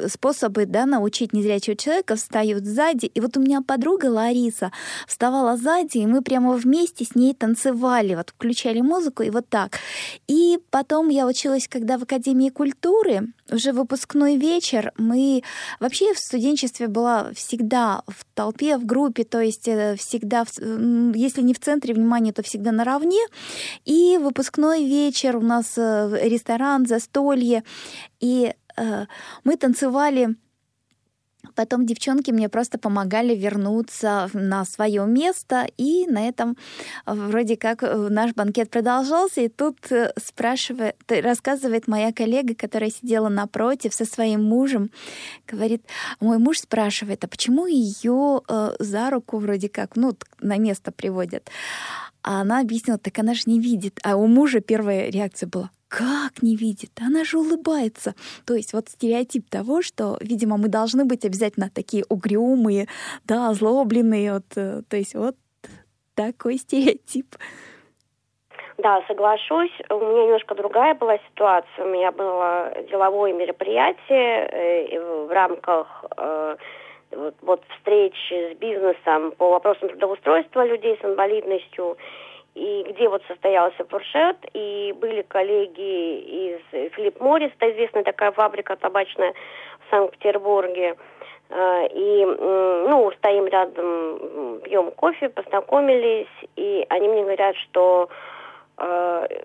[0.08, 3.06] способы да, научить незрячего человека, встают сзади.
[3.06, 4.72] И вот у меня подруга Лариса
[5.06, 9.78] вставала сзади, и мы прямо вместе с ней танцевали, вот включали музыку и вот так.
[10.26, 15.42] И потом я училась, когда в Академии культуры, уже выпускной вечер, мы
[15.80, 20.44] вообще в студенчестве была всегда в толпе, в группе, то есть э, всегда,
[21.14, 23.20] если не в центре внимания, то всегда наравне.
[23.86, 27.64] И выпускной вечер у нас э, ресторан, застолье.
[28.20, 29.06] И Э,
[29.44, 30.36] мы танцевали
[31.54, 36.56] Потом девчонки мне просто помогали вернуться на свое место, и на этом
[37.06, 39.40] э, вроде как э, наш банкет продолжался.
[39.42, 39.78] И тут
[40.22, 44.90] спрашивает, рассказывает моя коллега, которая сидела напротив со своим мужем,
[45.46, 45.82] говорит,
[46.20, 48.42] мой муж спрашивает, а почему ее
[48.78, 51.50] за руку вроде как, ну, на место приводят?
[52.22, 53.98] А она объяснила, так она же не видит.
[54.04, 56.90] А у мужа первая реакция была, как не видит?
[57.00, 58.14] Она же улыбается.
[58.46, 62.86] То есть вот стереотип того, что, видимо, мы должны быть обязательно такие угрюмые,
[63.24, 64.34] да, озлобленные.
[64.34, 65.36] Вот, э, то есть вот
[66.14, 67.36] такой стереотип.
[68.78, 69.72] Да, соглашусь.
[69.90, 71.84] У меня немножко другая была ситуация.
[71.84, 76.56] У меня было деловое мероприятие э, в рамках э,
[77.12, 81.96] вот, вот встречи с бизнесом по вопросам трудоустройства людей с инвалидностью
[82.54, 88.74] и где вот состоялся фуршет, и были коллеги из Филипп Моррис, это известная такая фабрика
[88.76, 89.32] табачная
[89.86, 90.96] в Санкт-Петербурге,
[91.50, 98.08] э, и, ну, стоим рядом, пьем кофе, познакомились, и они мне говорят, что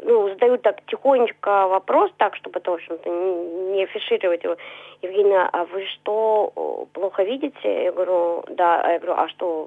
[0.03, 4.57] ну, задают так тихонечко вопрос, так, чтобы это, в общем-то, не афишировать его.
[5.01, 7.83] Евгения, а вы что, плохо видите?
[7.85, 8.91] Я говорю, да.
[8.91, 9.65] Я говорю, а что,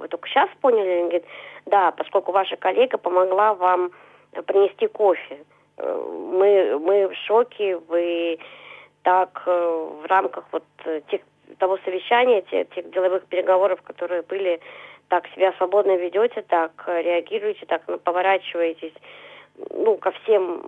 [0.00, 0.88] вы только сейчас поняли?
[0.88, 1.24] Они говорят,
[1.66, 3.92] да, поскольку ваша коллега помогла вам
[4.46, 5.38] принести кофе.
[5.76, 8.38] Э, мы, мы в шоке, вы
[9.02, 10.64] так э, в рамках вот
[11.08, 11.20] тех,
[11.58, 14.60] того совещания, тех, тех деловых переговоров, которые были,
[15.08, 18.94] так себя свободно ведете, так реагируете, так поворачиваетесь
[19.70, 20.60] ну, ко всем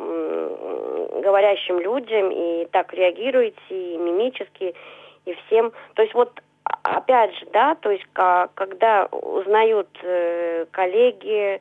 [1.22, 4.75] говорящим людям, и так реагируете, и мимически,
[5.25, 5.72] и всем.
[5.94, 6.40] То есть вот
[6.83, 11.61] опять же, да, то есть когда узнают э, коллеги,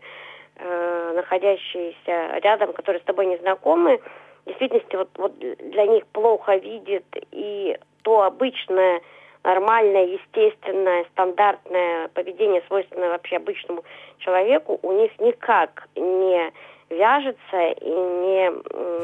[0.57, 3.99] э, находящиеся рядом, которые с тобой не знакомы,
[4.45, 9.01] в действительности вот, вот для них плохо видит и то обычное,
[9.45, 13.83] нормальное, естественное, стандартное поведение, свойственное вообще обычному
[14.17, 16.51] человеку, у них никак не
[16.89, 18.51] вяжется и не...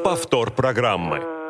[0.02, 1.41] Повтор программы.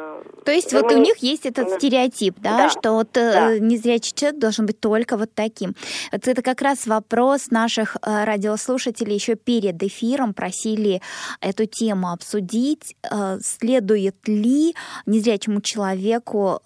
[0.44, 3.58] То есть вот у них есть этот стереотип, да, да что вот э, да.
[3.58, 5.74] незрячий человек должен быть только вот таким.
[6.10, 11.00] Вот это как раз вопрос наших э, радиослушателей еще перед эфиром просили
[11.40, 12.96] эту тему обсудить.
[13.10, 14.74] Э, следует ли
[15.06, 16.60] незрячему человеку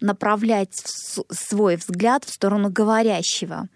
[0.00, 3.68] направлять свой взгляд в сторону говорящего?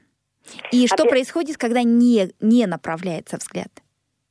[0.72, 1.10] И что Опять...
[1.10, 3.68] происходит, когда не, не направляется взгляд?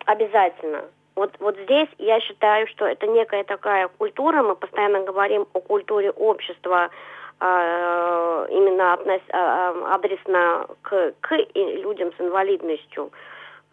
[0.05, 0.85] Обязательно.
[1.17, 6.11] Вот, вот здесь я считаю, что это некая такая культура, мы постоянно говорим о культуре
[6.11, 6.91] общества,
[7.39, 13.11] э, именно относ, адресно к, к людям с инвалидностью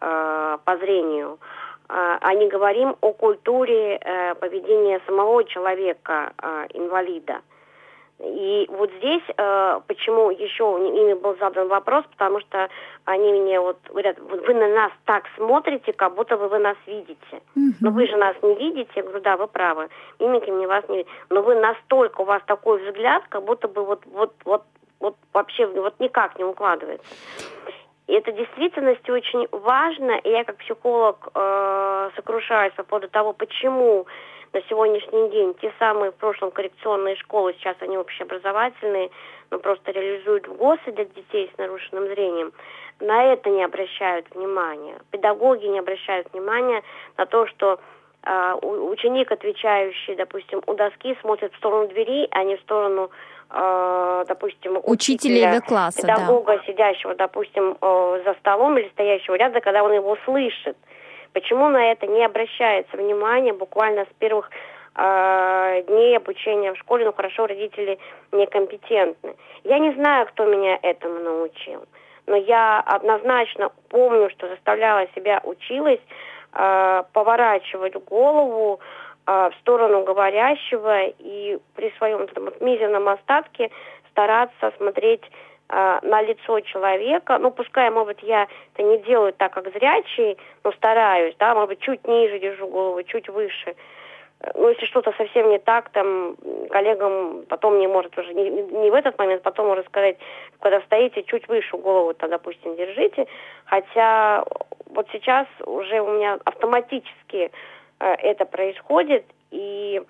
[0.01, 1.37] э, по зрению,
[1.87, 6.33] а не говорим о культуре э, поведения самого человека,
[6.73, 7.41] инвалида.
[8.19, 12.69] И вот здесь, э, почему еще ими был задан вопрос, потому что
[13.03, 17.17] они мне вот говорят, вы на нас так смотрите, как будто бы вы нас видите.
[17.31, 17.75] Mm-hmm.
[17.81, 18.89] Но вы же нас не видите.
[18.95, 19.89] Я говорю, да, вы правы.
[20.19, 21.11] Мимики мне вас не видят.
[21.29, 24.63] Но вы настолько, у вас такой взгляд, как будто бы вот, вот, вот,
[25.01, 27.05] вот вообще вот никак не укладывается.
[28.07, 33.33] И это в действительности очень важно, и я как психолог э, сокрушаюсь по поводу того,
[33.33, 34.05] почему
[34.55, 39.11] на сегодняшний день те самые в прошлом коррекционные школы, сейчас они общеобразовательные,
[39.51, 42.53] но просто реализуют в ГОСы для детей с нарушенным зрением,
[43.01, 44.95] на это не обращают внимания.
[45.11, 46.83] Педагоги не обращают внимания
[47.17, 47.81] на то, что
[48.23, 53.11] э, ученик, отвечающий, допустим, у доски, смотрит в сторону двери, а не в сторону
[53.49, 56.63] э, допустим, учителя, учителя класса, педагога, да.
[56.63, 60.77] сидящего, допустим, э, за столом или стоящего рядом, когда он его слышит.
[61.35, 64.49] Почему на это не обращается внимание буквально с первых
[64.95, 67.03] э, дней обучения в школе?
[67.03, 67.99] Ну хорошо, родители
[68.31, 69.35] некомпетентны.
[69.65, 71.83] Я не знаю, кто меня этому научил,
[72.25, 75.99] но я однозначно помню, что заставляла себя, училась
[76.53, 78.79] э, поворачивать голову
[79.27, 83.71] э, в сторону говорящего и при своем там, мизерном остатке
[84.11, 85.23] стараться смотреть
[85.69, 91.35] на лицо человека, ну, пускай, может я это не делаю так, как зрячий, но стараюсь,
[91.39, 93.75] да, может чуть ниже держу голову, чуть выше.
[94.53, 96.35] Ну, если что-то совсем не так, там,
[96.69, 100.17] коллегам потом не может уже, не, не в этот момент, потом уже сказать,
[100.59, 103.27] когда стоите, чуть выше голову, то, допустим, держите.
[103.65, 104.43] Хотя
[104.87, 107.51] вот сейчас уже у меня автоматически
[107.99, 110.01] э, это происходит, и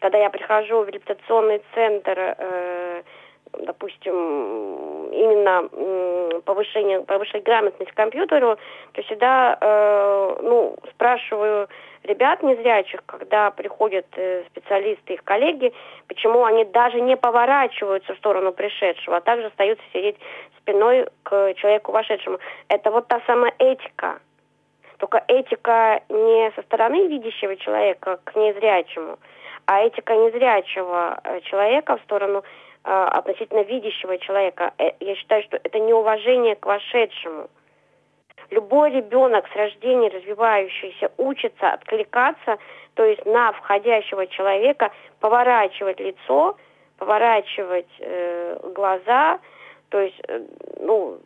[0.00, 3.02] когда я прихожу в реабилитационный центр, э,
[3.60, 5.68] допустим, именно
[6.42, 8.58] повышение, повышать грамотность компьютеру,
[8.92, 11.68] то всегда, э, ну, спрашиваю
[12.04, 15.72] ребят незрячих, когда приходят э, специалисты, их коллеги,
[16.08, 20.16] почему они даже не поворачиваются в сторону пришедшего, а также остаются сидеть
[20.58, 22.38] спиной к человеку вошедшему.
[22.68, 24.18] Это вот та самая этика.
[24.98, 29.18] Только этика не со стороны видящего человека к незрячему,
[29.66, 32.44] а этика незрячего э, человека в сторону
[32.84, 34.72] относительно видящего человека.
[34.78, 37.48] Э, я считаю, что это неуважение к вошедшему.
[38.50, 42.58] Любой ребенок с рождения развивающийся учится откликаться,
[42.94, 46.56] то есть на входящего человека поворачивать лицо,
[46.98, 49.38] поворачивать э, глаза,
[49.88, 50.42] то есть, э,
[50.80, 51.18] ну,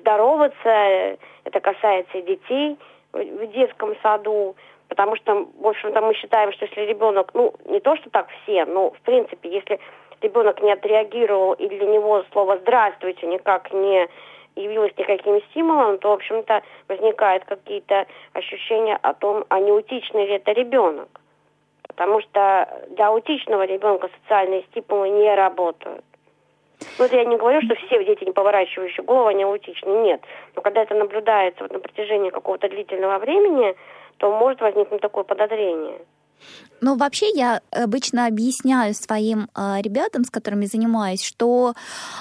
[0.00, 2.76] здороваться, это касается и детей,
[3.12, 4.56] в детском саду,
[4.88, 8.64] потому что, в общем-то, мы считаем, что если ребенок, ну, не то, что так все,
[8.64, 9.78] но, в принципе, если
[10.24, 14.08] ребенок не отреагировал, и для него слово «здравствуйте» никак не
[14.56, 20.34] явилось никаким стимулом, то, в общем-то, возникают какие-то ощущения о том, а не аутичный ли
[20.34, 21.08] это ребенок.
[21.88, 26.04] Потому что для аутичного ребенка социальные стимулы не работают.
[26.98, 29.90] Ну, это я не говорю, что все дети, не поворачивающие голову, они аутичны.
[30.02, 30.22] Нет.
[30.56, 33.74] Но когда это наблюдается вот на протяжении какого-то длительного времени,
[34.18, 35.98] то может возникнуть такое подозрение.
[36.80, 41.74] Ну, вообще я обычно объясняю своим э, ребятам, с которыми занимаюсь, что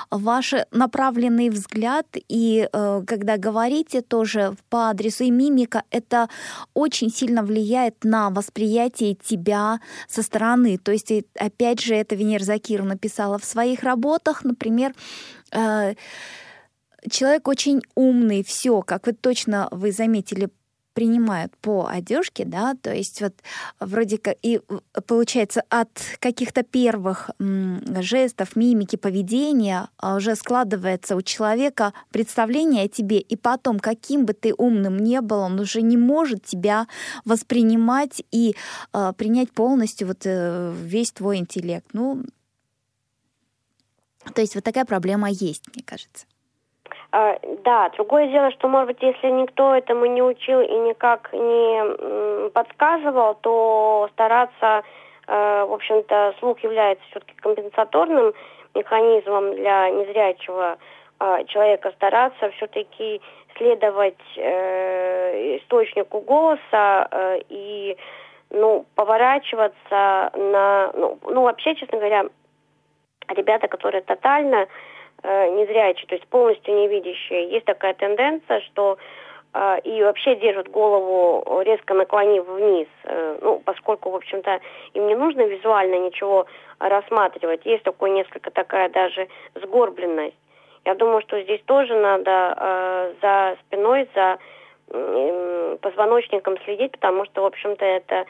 [0.09, 6.29] ваш направленный взгляд и э, когда говорите тоже по адресу и мимика, это
[6.73, 10.77] очень сильно влияет на восприятие тебя со стороны.
[10.77, 14.93] То есть, опять же, это Венера Закиру написала в своих работах, например,
[15.51, 15.95] э,
[17.09, 20.49] человек очень умный, все, как вы точно вы заметили
[20.93, 23.33] принимают по одежке, да, то есть вот
[23.79, 24.61] вроде как и
[25.07, 25.89] получается от
[26.19, 33.79] каких-то первых жестов, мимики, поведения а, уже складывается у человека представление о тебе, и потом,
[33.79, 36.87] каким бы ты умным не был, он уже не может тебя
[37.25, 38.55] воспринимать и
[38.93, 41.87] э, принять полностью вот э, весь твой интеллект.
[41.93, 42.23] Ну,
[44.33, 46.25] то есть вот такая проблема есть, мне кажется.
[47.15, 52.49] А, да, другое дело, что, может быть, если никто этому не учил и никак не
[52.49, 54.81] подсказывал, то стараться,
[55.27, 58.33] э, в общем-то, слух является все-таки компенсаторным
[58.73, 60.79] механизмом для незрячего
[61.19, 63.21] а, человека, стараться все-таки
[63.57, 67.95] следовать э, источнику голоса э, и
[68.49, 70.91] ну, поворачиваться на...
[70.95, 72.25] Ну, ну, вообще, честно говоря,
[73.27, 74.67] ребята, которые тотально
[75.23, 78.97] э, незрячие, то есть полностью невидящие, есть такая тенденция, что
[79.53, 84.59] э, и вообще держат голову резко наклонив вниз, э, ну, поскольку, в общем-то,
[84.93, 86.45] им не нужно визуально ничего
[86.79, 90.35] рассматривать, есть такой несколько такая даже сгорбленность.
[90.85, 94.37] Я думаю, что здесь тоже надо э, за спиной, за
[95.81, 98.25] позвоночником следить, потому что, в общем-то, это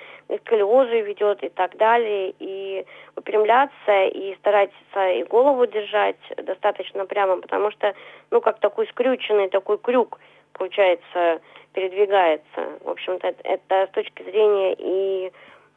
[0.46, 2.86] сколиозы ведет и так далее, и
[3.16, 7.94] выпрямляться, и стараться и голову держать достаточно прямо, потому что,
[8.32, 10.20] ну, как такой скрюченный такой крюк,
[10.54, 11.42] получается,
[11.74, 12.80] передвигается.
[12.84, 15.32] В общем-то, это, это с точки зрения и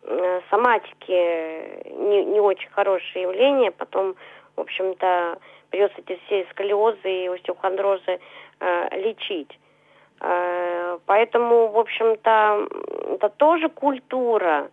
[0.05, 4.15] э, соматики не, не очень хорошее явление, потом,
[4.55, 5.39] в общем-то,
[5.71, 8.21] придется эти все сколиозы и остеохондрозы
[8.61, 9.59] э, лечить.
[10.21, 12.69] Э, поэтому, в общем-то,
[13.15, 14.69] это тоже культура,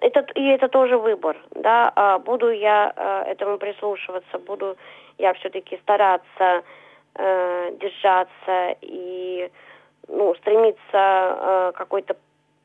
[0.00, 4.76] это, и это тоже выбор, да, а буду я э, этому прислушиваться, буду
[5.18, 6.62] я все-таки стараться
[7.14, 9.50] э, держаться и
[10.08, 12.16] ну, стремиться э, какой-то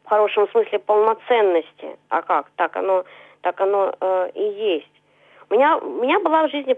[0.05, 1.97] в хорошем смысле полноценности.
[2.09, 2.49] А как?
[2.55, 3.03] Так оно,
[3.41, 5.01] так оно э, и есть.
[5.49, 6.71] У меня, у меня была в жизни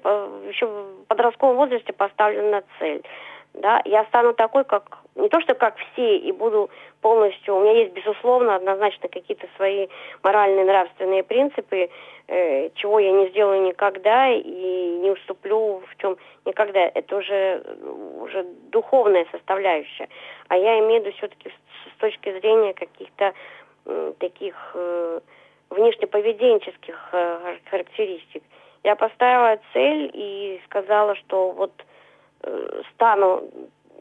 [0.47, 3.03] еще в подростковом возрасте поставлена цель–
[3.61, 6.69] да, я стану такой, как не то что как все, и буду
[7.01, 9.87] полностью, у меня есть, безусловно, однозначно какие-то свои
[10.23, 11.89] моральные, нравственные принципы,
[12.27, 16.81] э, чего я не сделаю никогда и не уступлю в чем никогда.
[16.81, 17.63] Это уже,
[18.19, 20.09] уже духовная составляющая.
[20.47, 23.33] А я имею в виду все-таки с, с точки зрения каких-то
[23.85, 25.19] э, таких э,
[25.69, 28.43] внешнеповеденческих э, характеристик.
[28.83, 31.71] Я поставила цель и сказала, что вот
[32.47, 33.43] Э, стану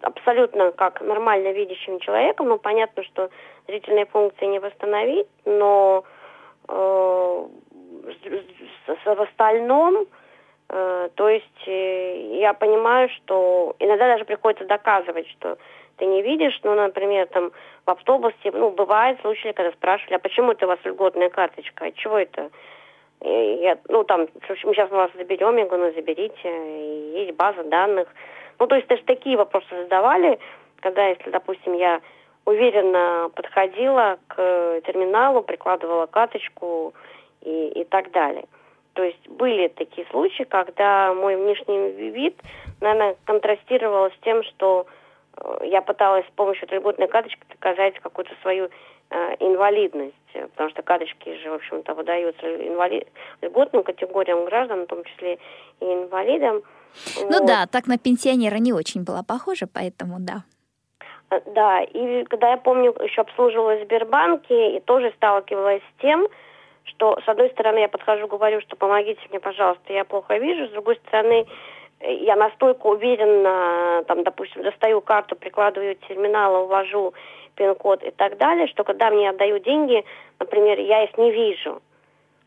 [0.04, 3.30] абсолютно как нормально видящим человеком, ну, понятно, что
[3.66, 6.04] зрительные функции не восстановить, но
[6.68, 7.46] э,
[9.04, 10.06] в остальном,
[10.68, 15.58] э, то есть э, я понимаю, что иногда даже приходится доказывать, что
[15.96, 17.52] ты не видишь, ну, например, там
[17.86, 21.94] в автобусе, ну, бывают случаи, когда спрашивали, а почему это у вас льготная карточка, от
[21.94, 22.50] чего это?
[23.22, 27.62] И я, ну, там, мы сейчас мы вас заберем, я говорю, ну, заберите, есть база
[27.64, 28.08] данных,
[28.58, 30.38] ну, то есть даже такие вопросы задавали,
[30.80, 32.00] когда, если, допустим, я
[32.44, 36.94] уверенно подходила к терминалу, прикладывала карточку
[37.40, 38.44] и, и так далее.
[38.94, 42.40] То есть были такие случаи, когда мой внешний вид,
[42.80, 44.86] наверное, контрастировал с тем, что
[45.36, 48.68] э, я пыталась с помощью льготной карточки доказать какую-то свою
[49.10, 53.08] э, инвалидность, потому что карточки же, в общем-то, выдаются инвалид...
[53.42, 55.38] льготным категориям граждан, в том числе
[55.80, 56.62] и инвалидам.
[57.16, 57.46] Ну вот.
[57.46, 60.44] да, так на пенсионера не очень была похожа, поэтому да.
[61.30, 66.28] Э, да, и когда я помню, еще обслуживала в Сбербанке, и тоже сталкивалась с тем,
[66.84, 70.70] что, с одной стороны, я подхожу, говорю, что помогите мне, пожалуйста, я плохо вижу, с
[70.70, 71.46] другой стороны,
[72.00, 77.14] я настолько уверенно, там, допустим, достаю карту, прикладываю терминал, увожу
[77.54, 80.04] пин-код и так далее, что когда мне отдают деньги,
[80.38, 81.80] например, я их не вижу.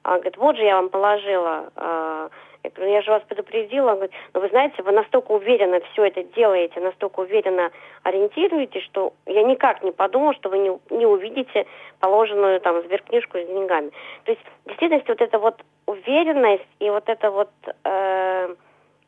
[0.04, 2.30] Она говорит, вот же я вам положила.
[2.64, 3.94] Я говорю, я же вас предупредила.
[3.94, 7.72] Говорит, но вы знаете, вы настолько уверенно все это делаете, настолько уверенно
[8.04, 11.66] ориентируетесь, что я никак не подумал, что вы не, не увидите
[12.00, 13.92] положенную там сберкнижку с деньгами.
[14.26, 17.50] То есть, в действительности, вот эта вот уверенность и вот эта вот
[17.84, 18.56] э,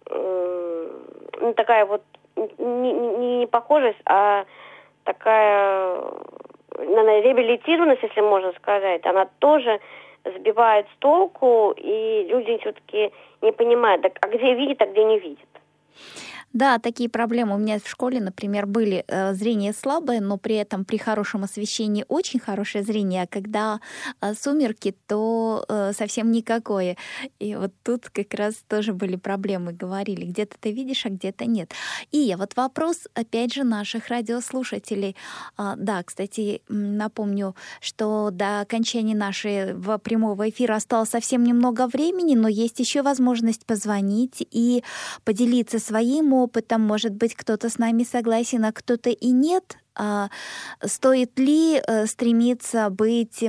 [0.09, 0.87] э,
[1.41, 2.01] ну, такая вот
[2.35, 4.45] не, не, не похожесть, а
[5.03, 6.01] такая
[6.77, 9.79] наверное, реабилитированность, если можно сказать, она тоже
[10.25, 13.11] сбивает с толку, и люди все-таки
[13.41, 15.49] не понимают, а где видит, а где не видит.
[16.53, 19.05] Да, такие проблемы у меня в школе, например, были.
[19.07, 23.79] Э, зрение слабое, но при этом при хорошем освещении очень хорошее зрение, а когда
[24.21, 26.97] э, сумерки, то э, совсем никакое.
[27.39, 31.71] И вот тут как раз тоже были проблемы, говорили, где-то ты видишь, а где-то нет.
[32.11, 35.15] И вот вопрос, опять же, наших радиослушателей.
[35.55, 42.47] А, да, кстати, напомню, что до окончания нашего прямого эфира осталось совсем немного времени, но
[42.47, 44.83] есть еще возможность позвонить и
[45.23, 49.77] поделиться своим опытом, может быть, кто-то с нами согласен, а кто-то и нет.
[49.95, 50.29] А
[50.85, 53.43] стоит ли э, стремиться быть,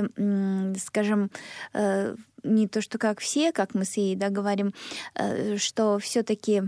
[0.77, 1.31] скажем,
[1.73, 4.73] э, не то что как все, как мы с ей да, говорим,
[5.15, 6.63] э, что все-таки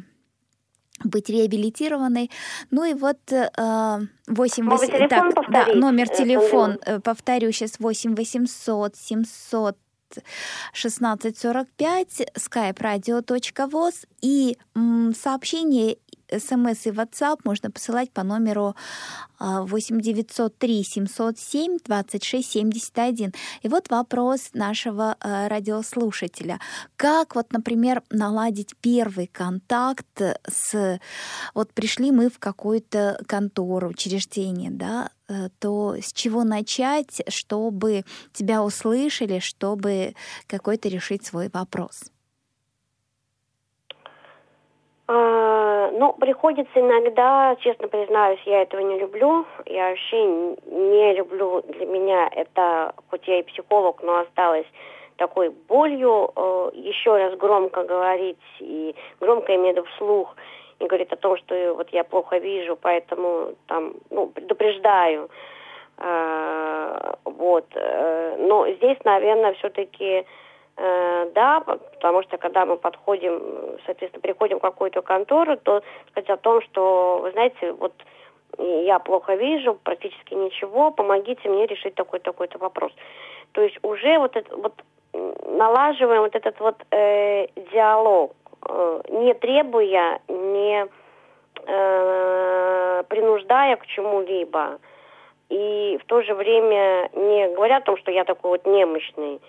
[1.04, 2.32] быть реабилитированной.
[2.72, 4.08] Ну и вот 8...
[4.28, 9.78] 8 так, да, номер телефон, повторю сейчас, 8 800 700
[10.20, 14.56] 1645, skype radio.voz и
[15.16, 15.98] сообщение
[16.32, 18.76] смс и WhatsApp можно посылать по номеру
[19.40, 23.34] 8 903 707 26 71.
[23.62, 26.60] И вот вопрос нашего а, радиослушателя.
[26.96, 31.00] Как вот, например, наладить первый контакт с...
[31.54, 38.64] Вот пришли мы в какую-то контору, учреждение, да, э, то с чего начать, чтобы тебя
[38.64, 40.16] услышали, чтобы
[40.48, 42.13] какой-то решить свой вопрос?
[45.06, 49.46] А, ну, приходится иногда, честно признаюсь, я этого не люблю.
[49.66, 54.68] Я вообще не люблю, для меня это, хоть я и психолог, но осталось
[55.18, 60.36] такой болью э, еще раз громко говорить и громко иметь вслух
[60.80, 65.30] и говорить о том, что вот я плохо вижу, поэтому там, ну, предупреждаю.
[65.98, 67.66] Э, вот.
[67.76, 70.26] Но здесь, наверное, все-таки
[70.76, 73.42] да, потому что когда мы подходим,
[73.86, 77.94] соответственно, приходим в какую-то контору, то сказать о том, что, вы знаете, вот
[78.58, 82.92] я плохо вижу, практически ничего, помогите мне решить такой-такой-то вопрос.
[83.52, 84.74] То есть уже вот, это, вот
[85.14, 88.34] налаживаем вот этот вот э, диалог,
[88.68, 90.88] э, не требуя, не
[91.66, 94.80] э, принуждая к чему-либо,
[95.50, 99.40] и в то же время не говоря о том, что я такой вот немощный,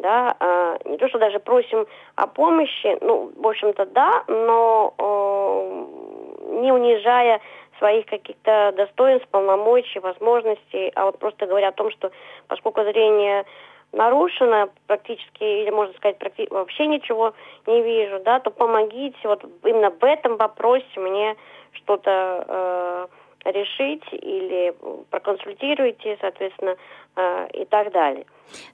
[0.00, 1.86] да, э, не то, что даже просим
[2.16, 7.40] о помощи, ну, в общем-то, да, но э, не унижая
[7.78, 12.10] своих каких-то достоинств, полномочий, возможностей, а вот просто говоря о том, что
[12.46, 13.44] поскольку зрение
[13.92, 17.32] нарушено практически, или можно сказать, практи- вообще ничего
[17.66, 21.36] не вижу, да, то помогите вот именно в этом вопросе мне
[21.72, 23.06] что-то э,
[23.44, 24.74] решить или
[25.10, 26.76] проконсультируйте, соответственно,
[27.16, 28.26] э, и так далее.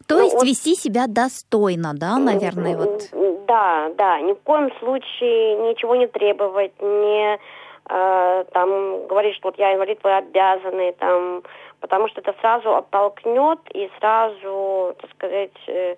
[0.08, 3.08] То ну, есть вот, вести себя достойно, да, наверное, вот.
[3.46, 7.38] Да, да, ни в коем случае ничего не требовать, не
[7.88, 11.42] э, там говорить, что вот я инвалид, вы обязаны, там,
[11.80, 15.96] потому что это сразу оттолкнет и сразу, так сказать, э,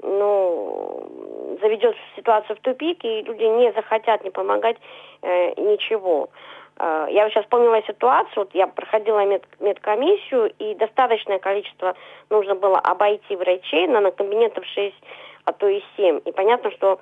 [0.00, 4.76] ну, заведет ситуацию в тупик, и люди не захотят не помогать
[5.22, 6.28] э, ничего.
[6.30, 11.94] Э, я вот сейчас вспомнила ситуацию, вот я проходила мед, медкомиссию, и достаточное количество
[12.30, 14.94] нужно было обойти врачей на, на кабинетов 6,
[15.44, 16.20] а то и 7.
[16.24, 17.00] И понятно, что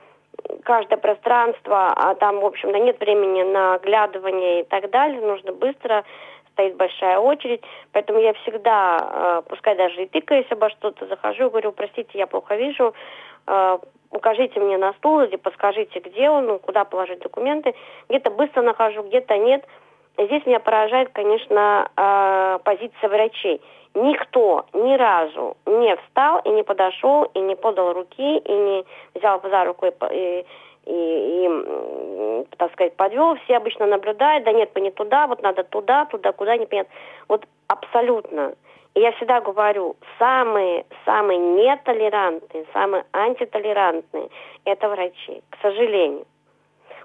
[0.63, 6.05] каждое пространство, а там, в общем-то, нет времени на оглядывание и так далее, нужно быстро,
[6.53, 7.63] стоит большая очередь,
[7.93, 12.57] поэтому я всегда, э, пускай даже и тыкаюсь обо что-то, захожу, говорю, простите, я плохо
[12.57, 12.95] вижу,
[13.47, 13.79] э,
[14.11, 17.75] укажите мне на стул или подскажите, где он, ну, куда положить документы.
[18.09, 19.65] Где-то быстро нахожу, где-то нет.
[20.19, 23.61] Здесь меня поражает, конечно, э, позиция врачей.
[23.95, 28.85] Никто ни разу не встал и не подошел, и не подал руки, и не
[29.15, 30.45] взял за руку и, и,
[30.87, 33.37] и, и так сказать, подвел.
[33.45, 36.93] Все обычно наблюдают, да нет, не туда, вот надо туда, туда, куда, непонятно.
[37.29, 38.55] Вот абсолютно.
[38.97, 44.31] Я всегда говорю, самые, самые нетолерантные, самые антитолерантные–
[44.65, 46.25] это врачи, к сожалению.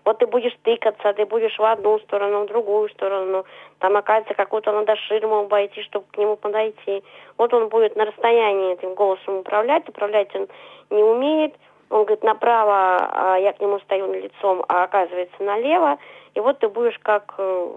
[0.05, 3.43] вот ты будешь тыкаться, ты будешь в одну сторону, в другую сторону,
[3.79, 7.03] там, оказывается, какую-то надо ширму обойти, чтобы к нему подойти.
[7.37, 10.47] Вот он будет на расстоянии этим голосом управлять, управлять он
[10.91, 11.53] не умеет,
[11.89, 15.97] он говорит, направо, а я к нему стою лицом, а оказывается налево,
[16.35, 17.67] и вот ты будешь как э,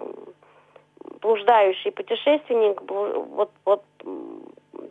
[1.25, 3.83] блуждающий путешественник, вот, вот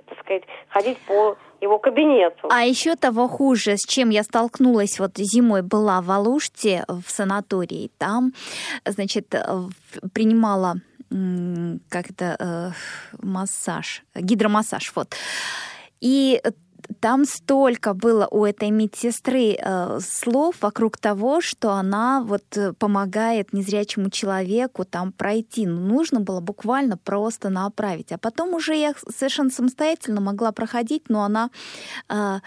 [0.07, 2.47] так сказать, ходить по его кабинету.
[2.49, 7.91] А еще того хуже, с чем я столкнулась вот зимой, была в Алуште в санатории.
[7.97, 8.33] Там,
[8.85, 9.33] значит,
[10.13, 10.75] принимала
[11.89, 12.71] как это э,
[13.21, 15.15] массаж, гидромассаж, вот.
[16.01, 16.41] И
[16.99, 23.53] там столько было у этой медсестры э, слов вокруг того, что она вот э, помогает
[23.53, 25.65] незрячему человеку там пройти.
[25.65, 28.11] Ну, нужно было буквально просто направить.
[28.11, 31.49] А потом уже я совершенно самостоятельно могла проходить, но она
[32.09, 32.39] э,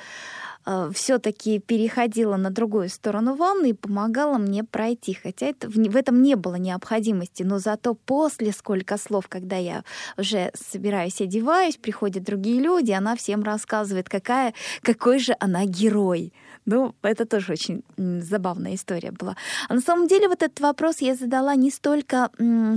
[0.66, 5.14] Э, все-таки переходила на другую сторону ванны и помогала мне пройти.
[5.14, 9.84] Хотя это, в, в этом не было необходимости, но зато после сколько слов, когда я
[10.18, 16.32] уже собираюсь, одеваюсь, приходят другие люди, она всем рассказывает, какая, какой же она герой.
[16.66, 19.36] Ну, это тоже очень забавная история была.
[19.68, 22.30] А на самом деле вот этот вопрос я задала не столько,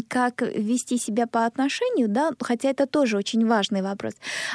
[0.08, 4.14] как вести себя по отношению, да, хотя это тоже очень важный вопрос,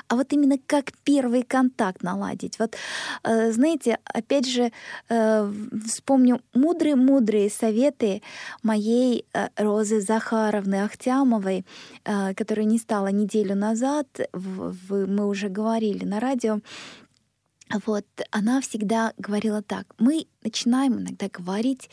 [0.09, 2.59] а вот именно как первый контакт наладить.
[2.59, 2.77] Вот,
[3.25, 4.71] э, знаете, опять же,
[5.09, 5.53] э,
[5.87, 8.23] вспомню мудрые-мудрые советы
[8.63, 11.65] моей э, Розы Захаровны Ахтямовой,
[12.37, 16.61] которая не стала неделю назад, мы уже говорили на радио,
[17.85, 21.91] вот, она всегда говорила так, мы начинаем иногда говорить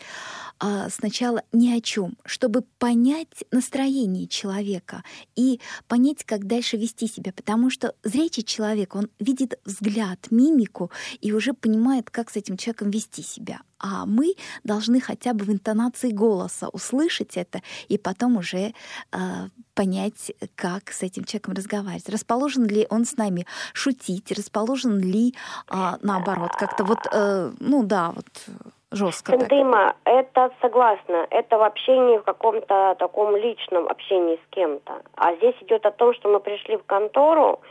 [0.59, 5.03] а, сначала ни о чем, чтобы понять настроение человека
[5.35, 11.31] и понять, как дальше вести себя, потому что зрячий человек, он видит взгляд, мимику и
[11.31, 13.61] уже понимает, как с этим человеком вести себя.
[13.81, 18.73] А мы должны хотя бы в интонации голоса услышать это и потом уже
[19.11, 22.09] а, понять, как с этим человеком разговаривать.
[22.09, 25.33] Расположен ли он с нами шутить, расположен ли
[25.67, 28.25] а, наоборот как-то вот, э, ну да, вот
[28.91, 29.37] жестко.
[29.37, 31.25] Дыма, это согласна.
[31.29, 35.01] Это в общении в каком-то таком личном общении с кем-то.
[35.15, 37.61] А здесь идет о том, что мы пришли в контору,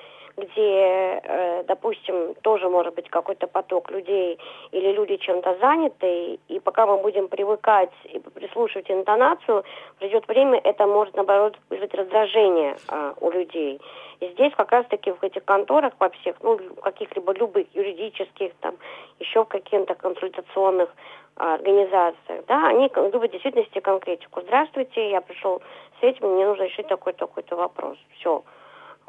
[0.41, 4.39] где, э, допустим, тоже может быть какой-то поток людей
[4.73, 9.65] или люди чем-то заняты, и пока мы будем привыкать и прислушивать интонацию,
[9.99, 13.81] придет время, это может, наоборот, вызвать раздражение э, у людей.
[14.21, 18.77] И здесь как раз-таки в этих конторах во всех, ну, каких-либо любых юридических, там,
[19.19, 20.91] еще в каких-то консультационных
[21.37, 24.43] а, организациях, да, они любят в действительности конкретику.
[24.43, 25.63] Здравствуйте, я пришел
[26.01, 27.97] с этим, мне нужно решить такой-такой-то вопрос.
[28.19, 28.43] Все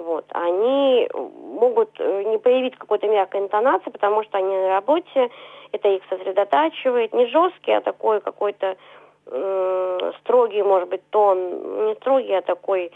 [0.02, 5.30] вот, они могут э, не проявить какой-то мягкой интонации, потому что они на работе,
[5.72, 8.76] это их сосредотачивает, не жесткий, а такой какой-то
[9.28, 12.91] э, строгий, может быть, тон, не строгий, а такой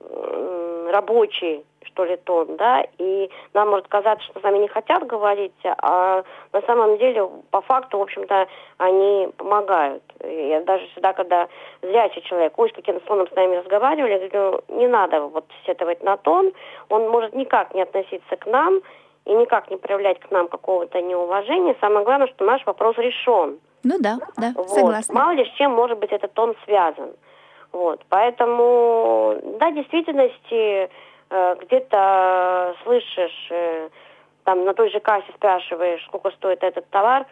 [0.00, 1.64] э, рабочий,
[1.98, 6.22] что ли, тон, да, и нам может казаться, что с нами не хотят говорить, а
[6.52, 8.46] на самом деле, по факту, в общем-то,
[8.78, 10.02] они помогают.
[10.22, 11.48] Я даже всегда, когда
[11.82, 16.04] зрячий человек, ой, с каким тоном с нами разговаривали, я говорю, не надо вот сетовать
[16.04, 16.52] на тон,
[16.88, 18.80] он может никак не относиться к нам
[19.24, 21.74] и никак не проявлять к нам какого-то неуважения.
[21.80, 23.58] Самое главное, что наш вопрос решен.
[23.82, 24.70] Ну да, да, вот.
[24.70, 25.14] согласна.
[25.14, 27.10] Мало ли с чем может быть этот тон связан.
[27.72, 30.88] Вот, поэтому, да, в действительности,
[31.30, 33.88] где-то слышишь, э,
[34.44, 37.26] там на той же кассе спрашиваешь, сколько стоит этот товар,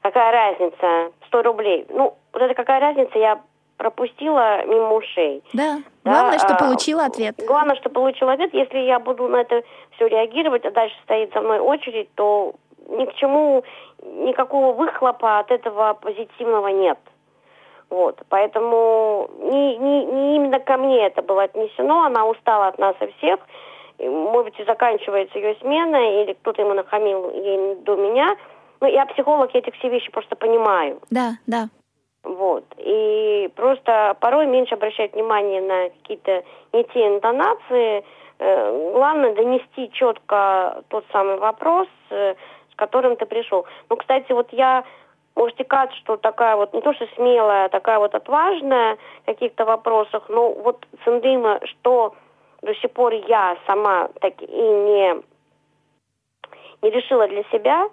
[0.00, 1.86] какая разница, 100 рублей.
[1.90, 3.40] Ну, вот это какая разница, я
[3.76, 5.42] пропустила мимо ушей.
[5.52, 6.10] Да, да?
[6.10, 7.36] главное, что а, получила ответ.
[7.46, 8.52] Главное, что получила ответ.
[8.52, 9.62] Если я буду на это
[9.92, 12.54] все реагировать, а дальше стоит за мной очередь, то
[12.88, 13.62] ни к чему,
[14.02, 16.98] никакого выхлопа от этого позитивного нет.
[17.90, 22.94] Вот, поэтому не, не, не именно ко мне это было отнесено, она устала от нас
[23.00, 23.40] и всех,
[23.98, 28.36] может быть, заканчивается ее смена, или кто-то ему нахамил ей до меня.
[28.80, 31.00] Ну, я психолог, я эти все вещи просто понимаю.
[31.10, 31.68] Да, да.
[32.22, 32.64] Вот.
[32.76, 38.04] И просто порой меньше обращать внимание на какие-то не те интонации.
[38.38, 42.34] Э, главное донести четко тот самый вопрос, э,
[42.72, 43.66] с которым ты пришел.
[43.88, 44.84] Ну, кстати, вот я
[45.38, 49.64] можете казаться, что такая вот, не то что смелая, а такая вот отважная в каких-то
[49.64, 52.14] вопросах, но вот Циндыма, что
[52.62, 55.14] до сих пор я сама так и не,
[56.82, 57.88] не решила для себя,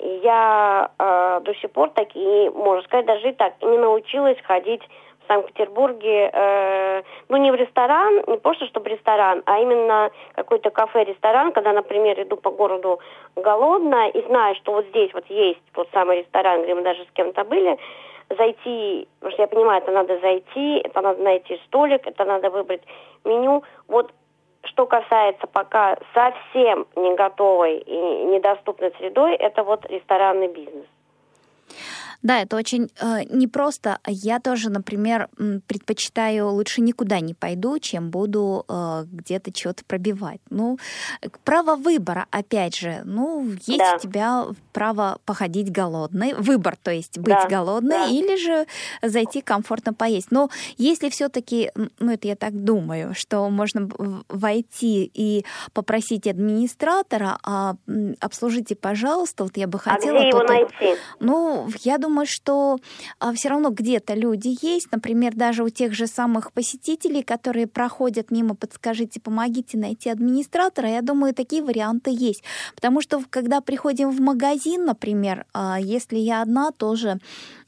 [0.00, 4.38] я э, до сих пор так и, можно сказать, даже и так, и не научилась
[4.42, 4.82] ходить
[5.28, 11.72] Санкт-Петербурге, э, ну не в ресторан, не просто чтобы ресторан, а именно какой-то кафе-ресторан, когда,
[11.72, 12.98] например, иду по городу
[13.36, 17.10] голодная и знаю, что вот здесь вот есть тот самый ресторан, где мы даже с
[17.12, 17.78] кем-то были,
[18.36, 22.82] зайти, потому что я понимаю, это надо зайти, это надо найти столик, это надо выбрать
[23.24, 23.62] меню.
[23.86, 24.12] Вот
[24.64, 30.86] что касается пока совсем не готовой и недоступной средой, это вот ресторанный бизнес.
[32.22, 33.98] Да, это очень э, непросто.
[34.06, 35.28] Я тоже, например,
[35.66, 40.40] предпочитаю лучше никуда не пойду, чем буду э, где-то что-то пробивать.
[40.50, 40.78] Ну,
[41.44, 43.94] право выбора, опять же, ну, есть да.
[43.96, 47.46] у тебя право походить голодной, выбор, то есть быть да.
[47.48, 48.06] голодной, да.
[48.08, 48.66] или же
[49.02, 50.32] зайти комфортно поесть.
[50.32, 53.88] Но если все-таки, ну, это я так думаю, что можно
[54.28, 57.76] войти и попросить администратора, а,
[58.20, 60.16] обслужите, пожалуйста, вот я бы хотела...
[60.16, 61.00] А где его найти?
[61.20, 62.78] Ну, я думаю, думаю, что
[63.18, 68.30] а, все равно где-то люди есть, например, даже у тех же самых посетителей, которые проходят
[68.30, 72.42] мимо, подскажите, помогите найти администратора, я думаю, такие варианты есть.
[72.74, 77.18] Потому что когда приходим в магазин, например, а, если я одна, тоже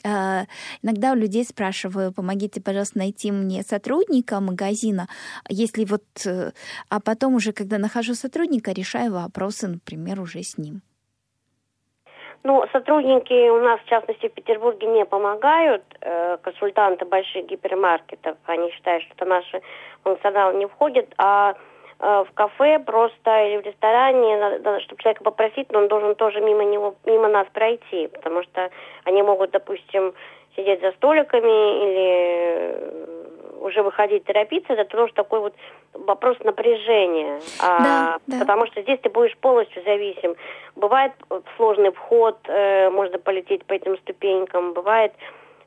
[0.05, 0.47] а,
[0.83, 5.07] иногда у людей спрашиваю, помогите, пожалуйста, найти мне сотрудника магазина,
[5.51, 6.53] если вот, э,
[6.89, 10.81] а потом уже, когда нахожу сотрудника, решаю вопросы, например, уже с ним.
[12.43, 18.71] Ну, сотрудники у нас, в частности, в Петербурге не помогают, э, консультанты больших гипермаркетов, они
[18.71, 19.61] считают, что наши
[20.03, 21.55] функционалы не входят, а
[21.99, 26.65] э, в кафе просто или в ресторане, чтобы человека попросить, но он должен тоже мимо
[26.65, 28.71] него, мимо нас пройти, потому что
[29.05, 30.15] они могут, допустим,
[30.57, 33.20] сидеть за столиками или
[33.61, 35.55] уже выходить торопиться, это тоже такой вот
[35.93, 37.41] вопрос напряжения.
[37.61, 38.39] А, да, да.
[38.41, 40.35] Потому что здесь ты будешь полностью зависим.
[40.77, 41.13] Бывает
[41.57, 45.13] сложный вход, э, можно полететь по этим ступенькам, бывает,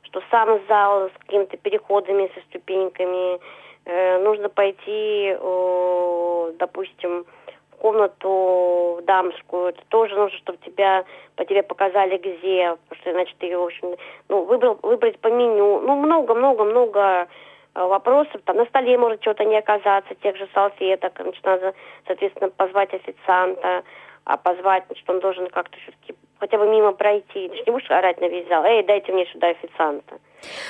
[0.02, 3.38] что сам зал с какими-то переходами со ступеньками,
[3.84, 7.24] э, нужно пойти, э, допустим,
[7.72, 11.04] в комнату дамскую, это тоже нужно, чтобы тебя,
[11.36, 13.96] по тебе показали где, потому что иначе ты, в общем,
[14.28, 17.28] ну, выбрал, выбрать по меню, ну, много-много-много
[17.74, 21.74] вопросов, там на столе может что-то не оказаться, тех же салфеток, значит, надо,
[22.06, 23.82] соответственно, позвать официанта,
[24.24, 27.48] а позвать, значит, он должен как-то все-таки хотя бы мимо пройти.
[27.48, 30.18] Ты же не будешь орать на весь зал, эй, дайте мне сюда официанта.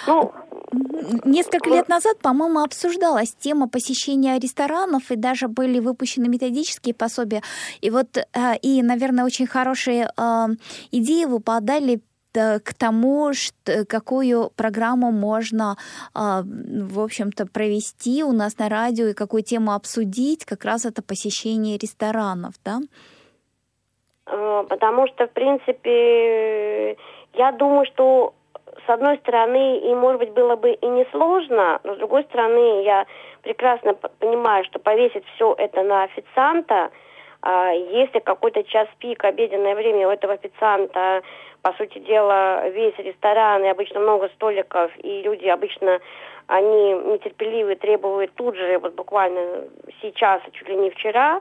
[0.07, 0.33] Ну,
[1.25, 7.43] Несколько лет назад, по-моему, обсуждалась тема посещения ресторанов, и даже были выпущены методические пособия.
[7.81, 10.47] И вот, э, и, наверное, очень хорошие э,
[10.91, 12.01] идеи вы подали
[12.35, 15.77] к тому, что, какую программу можно,
[16.15, 21.03] а, в общем-то, провести у нас на радио и какую тему обсудить, как раз это
[21.03, 22.81] посещение ресторанов, да?
[24.27, 26.97] А, потому что, в принципе,
[27.35, 28.35] я думаю, что
[28.87, 33.07] с одной стороны, и, может быть, было бы и несложно, но с другой стороны, я
[33.43, 36.91] прекрасно понимаю, что повесить все это на официанта,
[37.47, 41.23] если какой-то час пик, обеденное время у этого официанта
[41.63, 46.01] по сути дела, весь ресторан, и обычно много столиков, и люди обычно,
[46.47, 49.65] они нетерпеливы, требуют тут же, вот буквально
[50.01, 51.41] сейчас, чуть ли не вчера,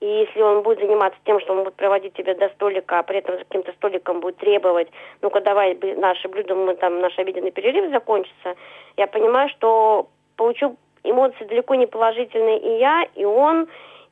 [0.00, 3.18] и если он будет заниматься тем, что он будет проводить тебя до столика, а при
[3.18, 4.88] этом за каким-то столиком будет требовать,
[5.22, 8.54] ну-ка давай наши блюда, мы там, наш обеденный перерыв закончится,
[8.96, 13.68] я понимаю, что получу эмоции далеко не положительные и я, и он,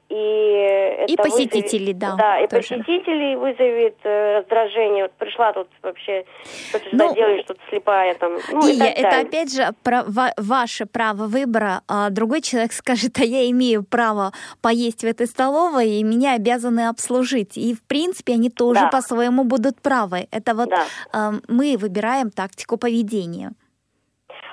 [0.09, 2.15] и, и посетители, вызовет, да.
[2.17, 2.63] Да, и тоже.
[2.63, 5.05] посетителей вызовет э, раздражение.
[5.05, 6.25] Вот пришла тут вообще,
[6.69, 8.35] что ты ну, делаешь, тут слепая там.
[8.53, 9.27] Ну, и, и это далее.
[9.27, 11.83] опять же про, ва, ваше право выбора.
[11.89, 14.33] А другой человек скажет, а я имею право
[14.63, 17.57] поесть в этой столовой, и меня обязаны обслужить.
[17.57, 18.89] И в принципе они тоже да.
[18.89, 20.29] по-своему будут правы.
[20.31, 20.85] Это вот да.
[21.13, 23.51] э, мы выбираем тактику поведения.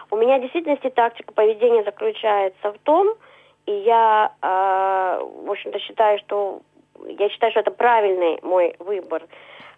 [0.10, 3.16] У меня в действительности тактика поведения заключается в том,
[3.66, 6.62] и я, э, в общем-то, считаю, что
[7.08, 9.24] я считаю, что это правильный мой выбор,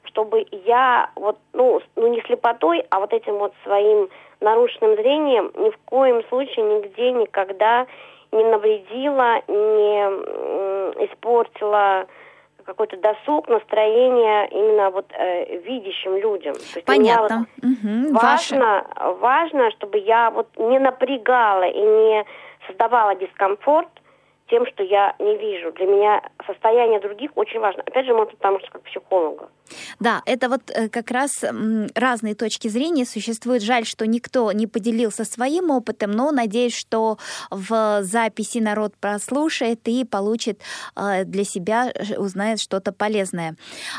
[0.06, 4.10] чтобы я вот, ну, ну не слепотой, а вот этим вот своим
[4.42, 7.88] нарушенным зрением ни в коем случае нигде никогда
[8.32, 12.08] не навредила, не испортила
[12.66, 16.56] какой-то досуг, настроение именно вот э, видящим людям.
[16.56, 17.46] То есть Понятно.
[17.62, 19.18] Вот угу, важно, ваше...
[19.20, 22.26] важно, чтобы я вот не напрягала и не
[22.68, 23.90] создавала дискомфорт
[24.48, 25.72] тем, что я не вижу.
[25.72, 27.84] Для меня состояние других очень важно.
[27.84, 29.50] Опять же, может, потому что как психолога.
[30.00, 31.32] Да, это вот э, как раз
[31.96, 33.64] разные точки зрения существуют.
[33.64, 37.18] Жаль, что никто не поделился своим опытом, но надеюсь, что
[37.50, 40.62] в записи народ прослушает и получит
[40.96, 43.56] э, для себя, узнает что-то полезное.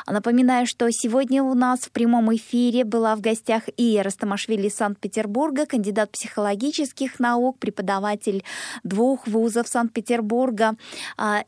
[0.06, 5.66] Напоминаю, что сегодня у нас в прямом эфире была в гостях и Растамашвили из Санкт-Петербурга,
[5.66, 8.44] кандидат психологических наук, преподаватель
[8.84, 10.76] двух вузов Санкт-Петербурга.
[11.16, 11.44] А,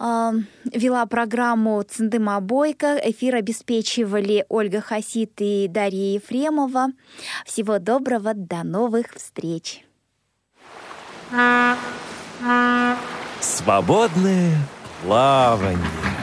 [0.00, 2.98] вела программу Циндыма Бойко.
[3.02, 6.88] Эфир обеспечивали Ольга Хасит и Дарья Ефремова.
[7.44, 9.84] Всего доброго, до новых встреч.
[13.40, 14.56] Свободное
[15.02, 16.19] плавание.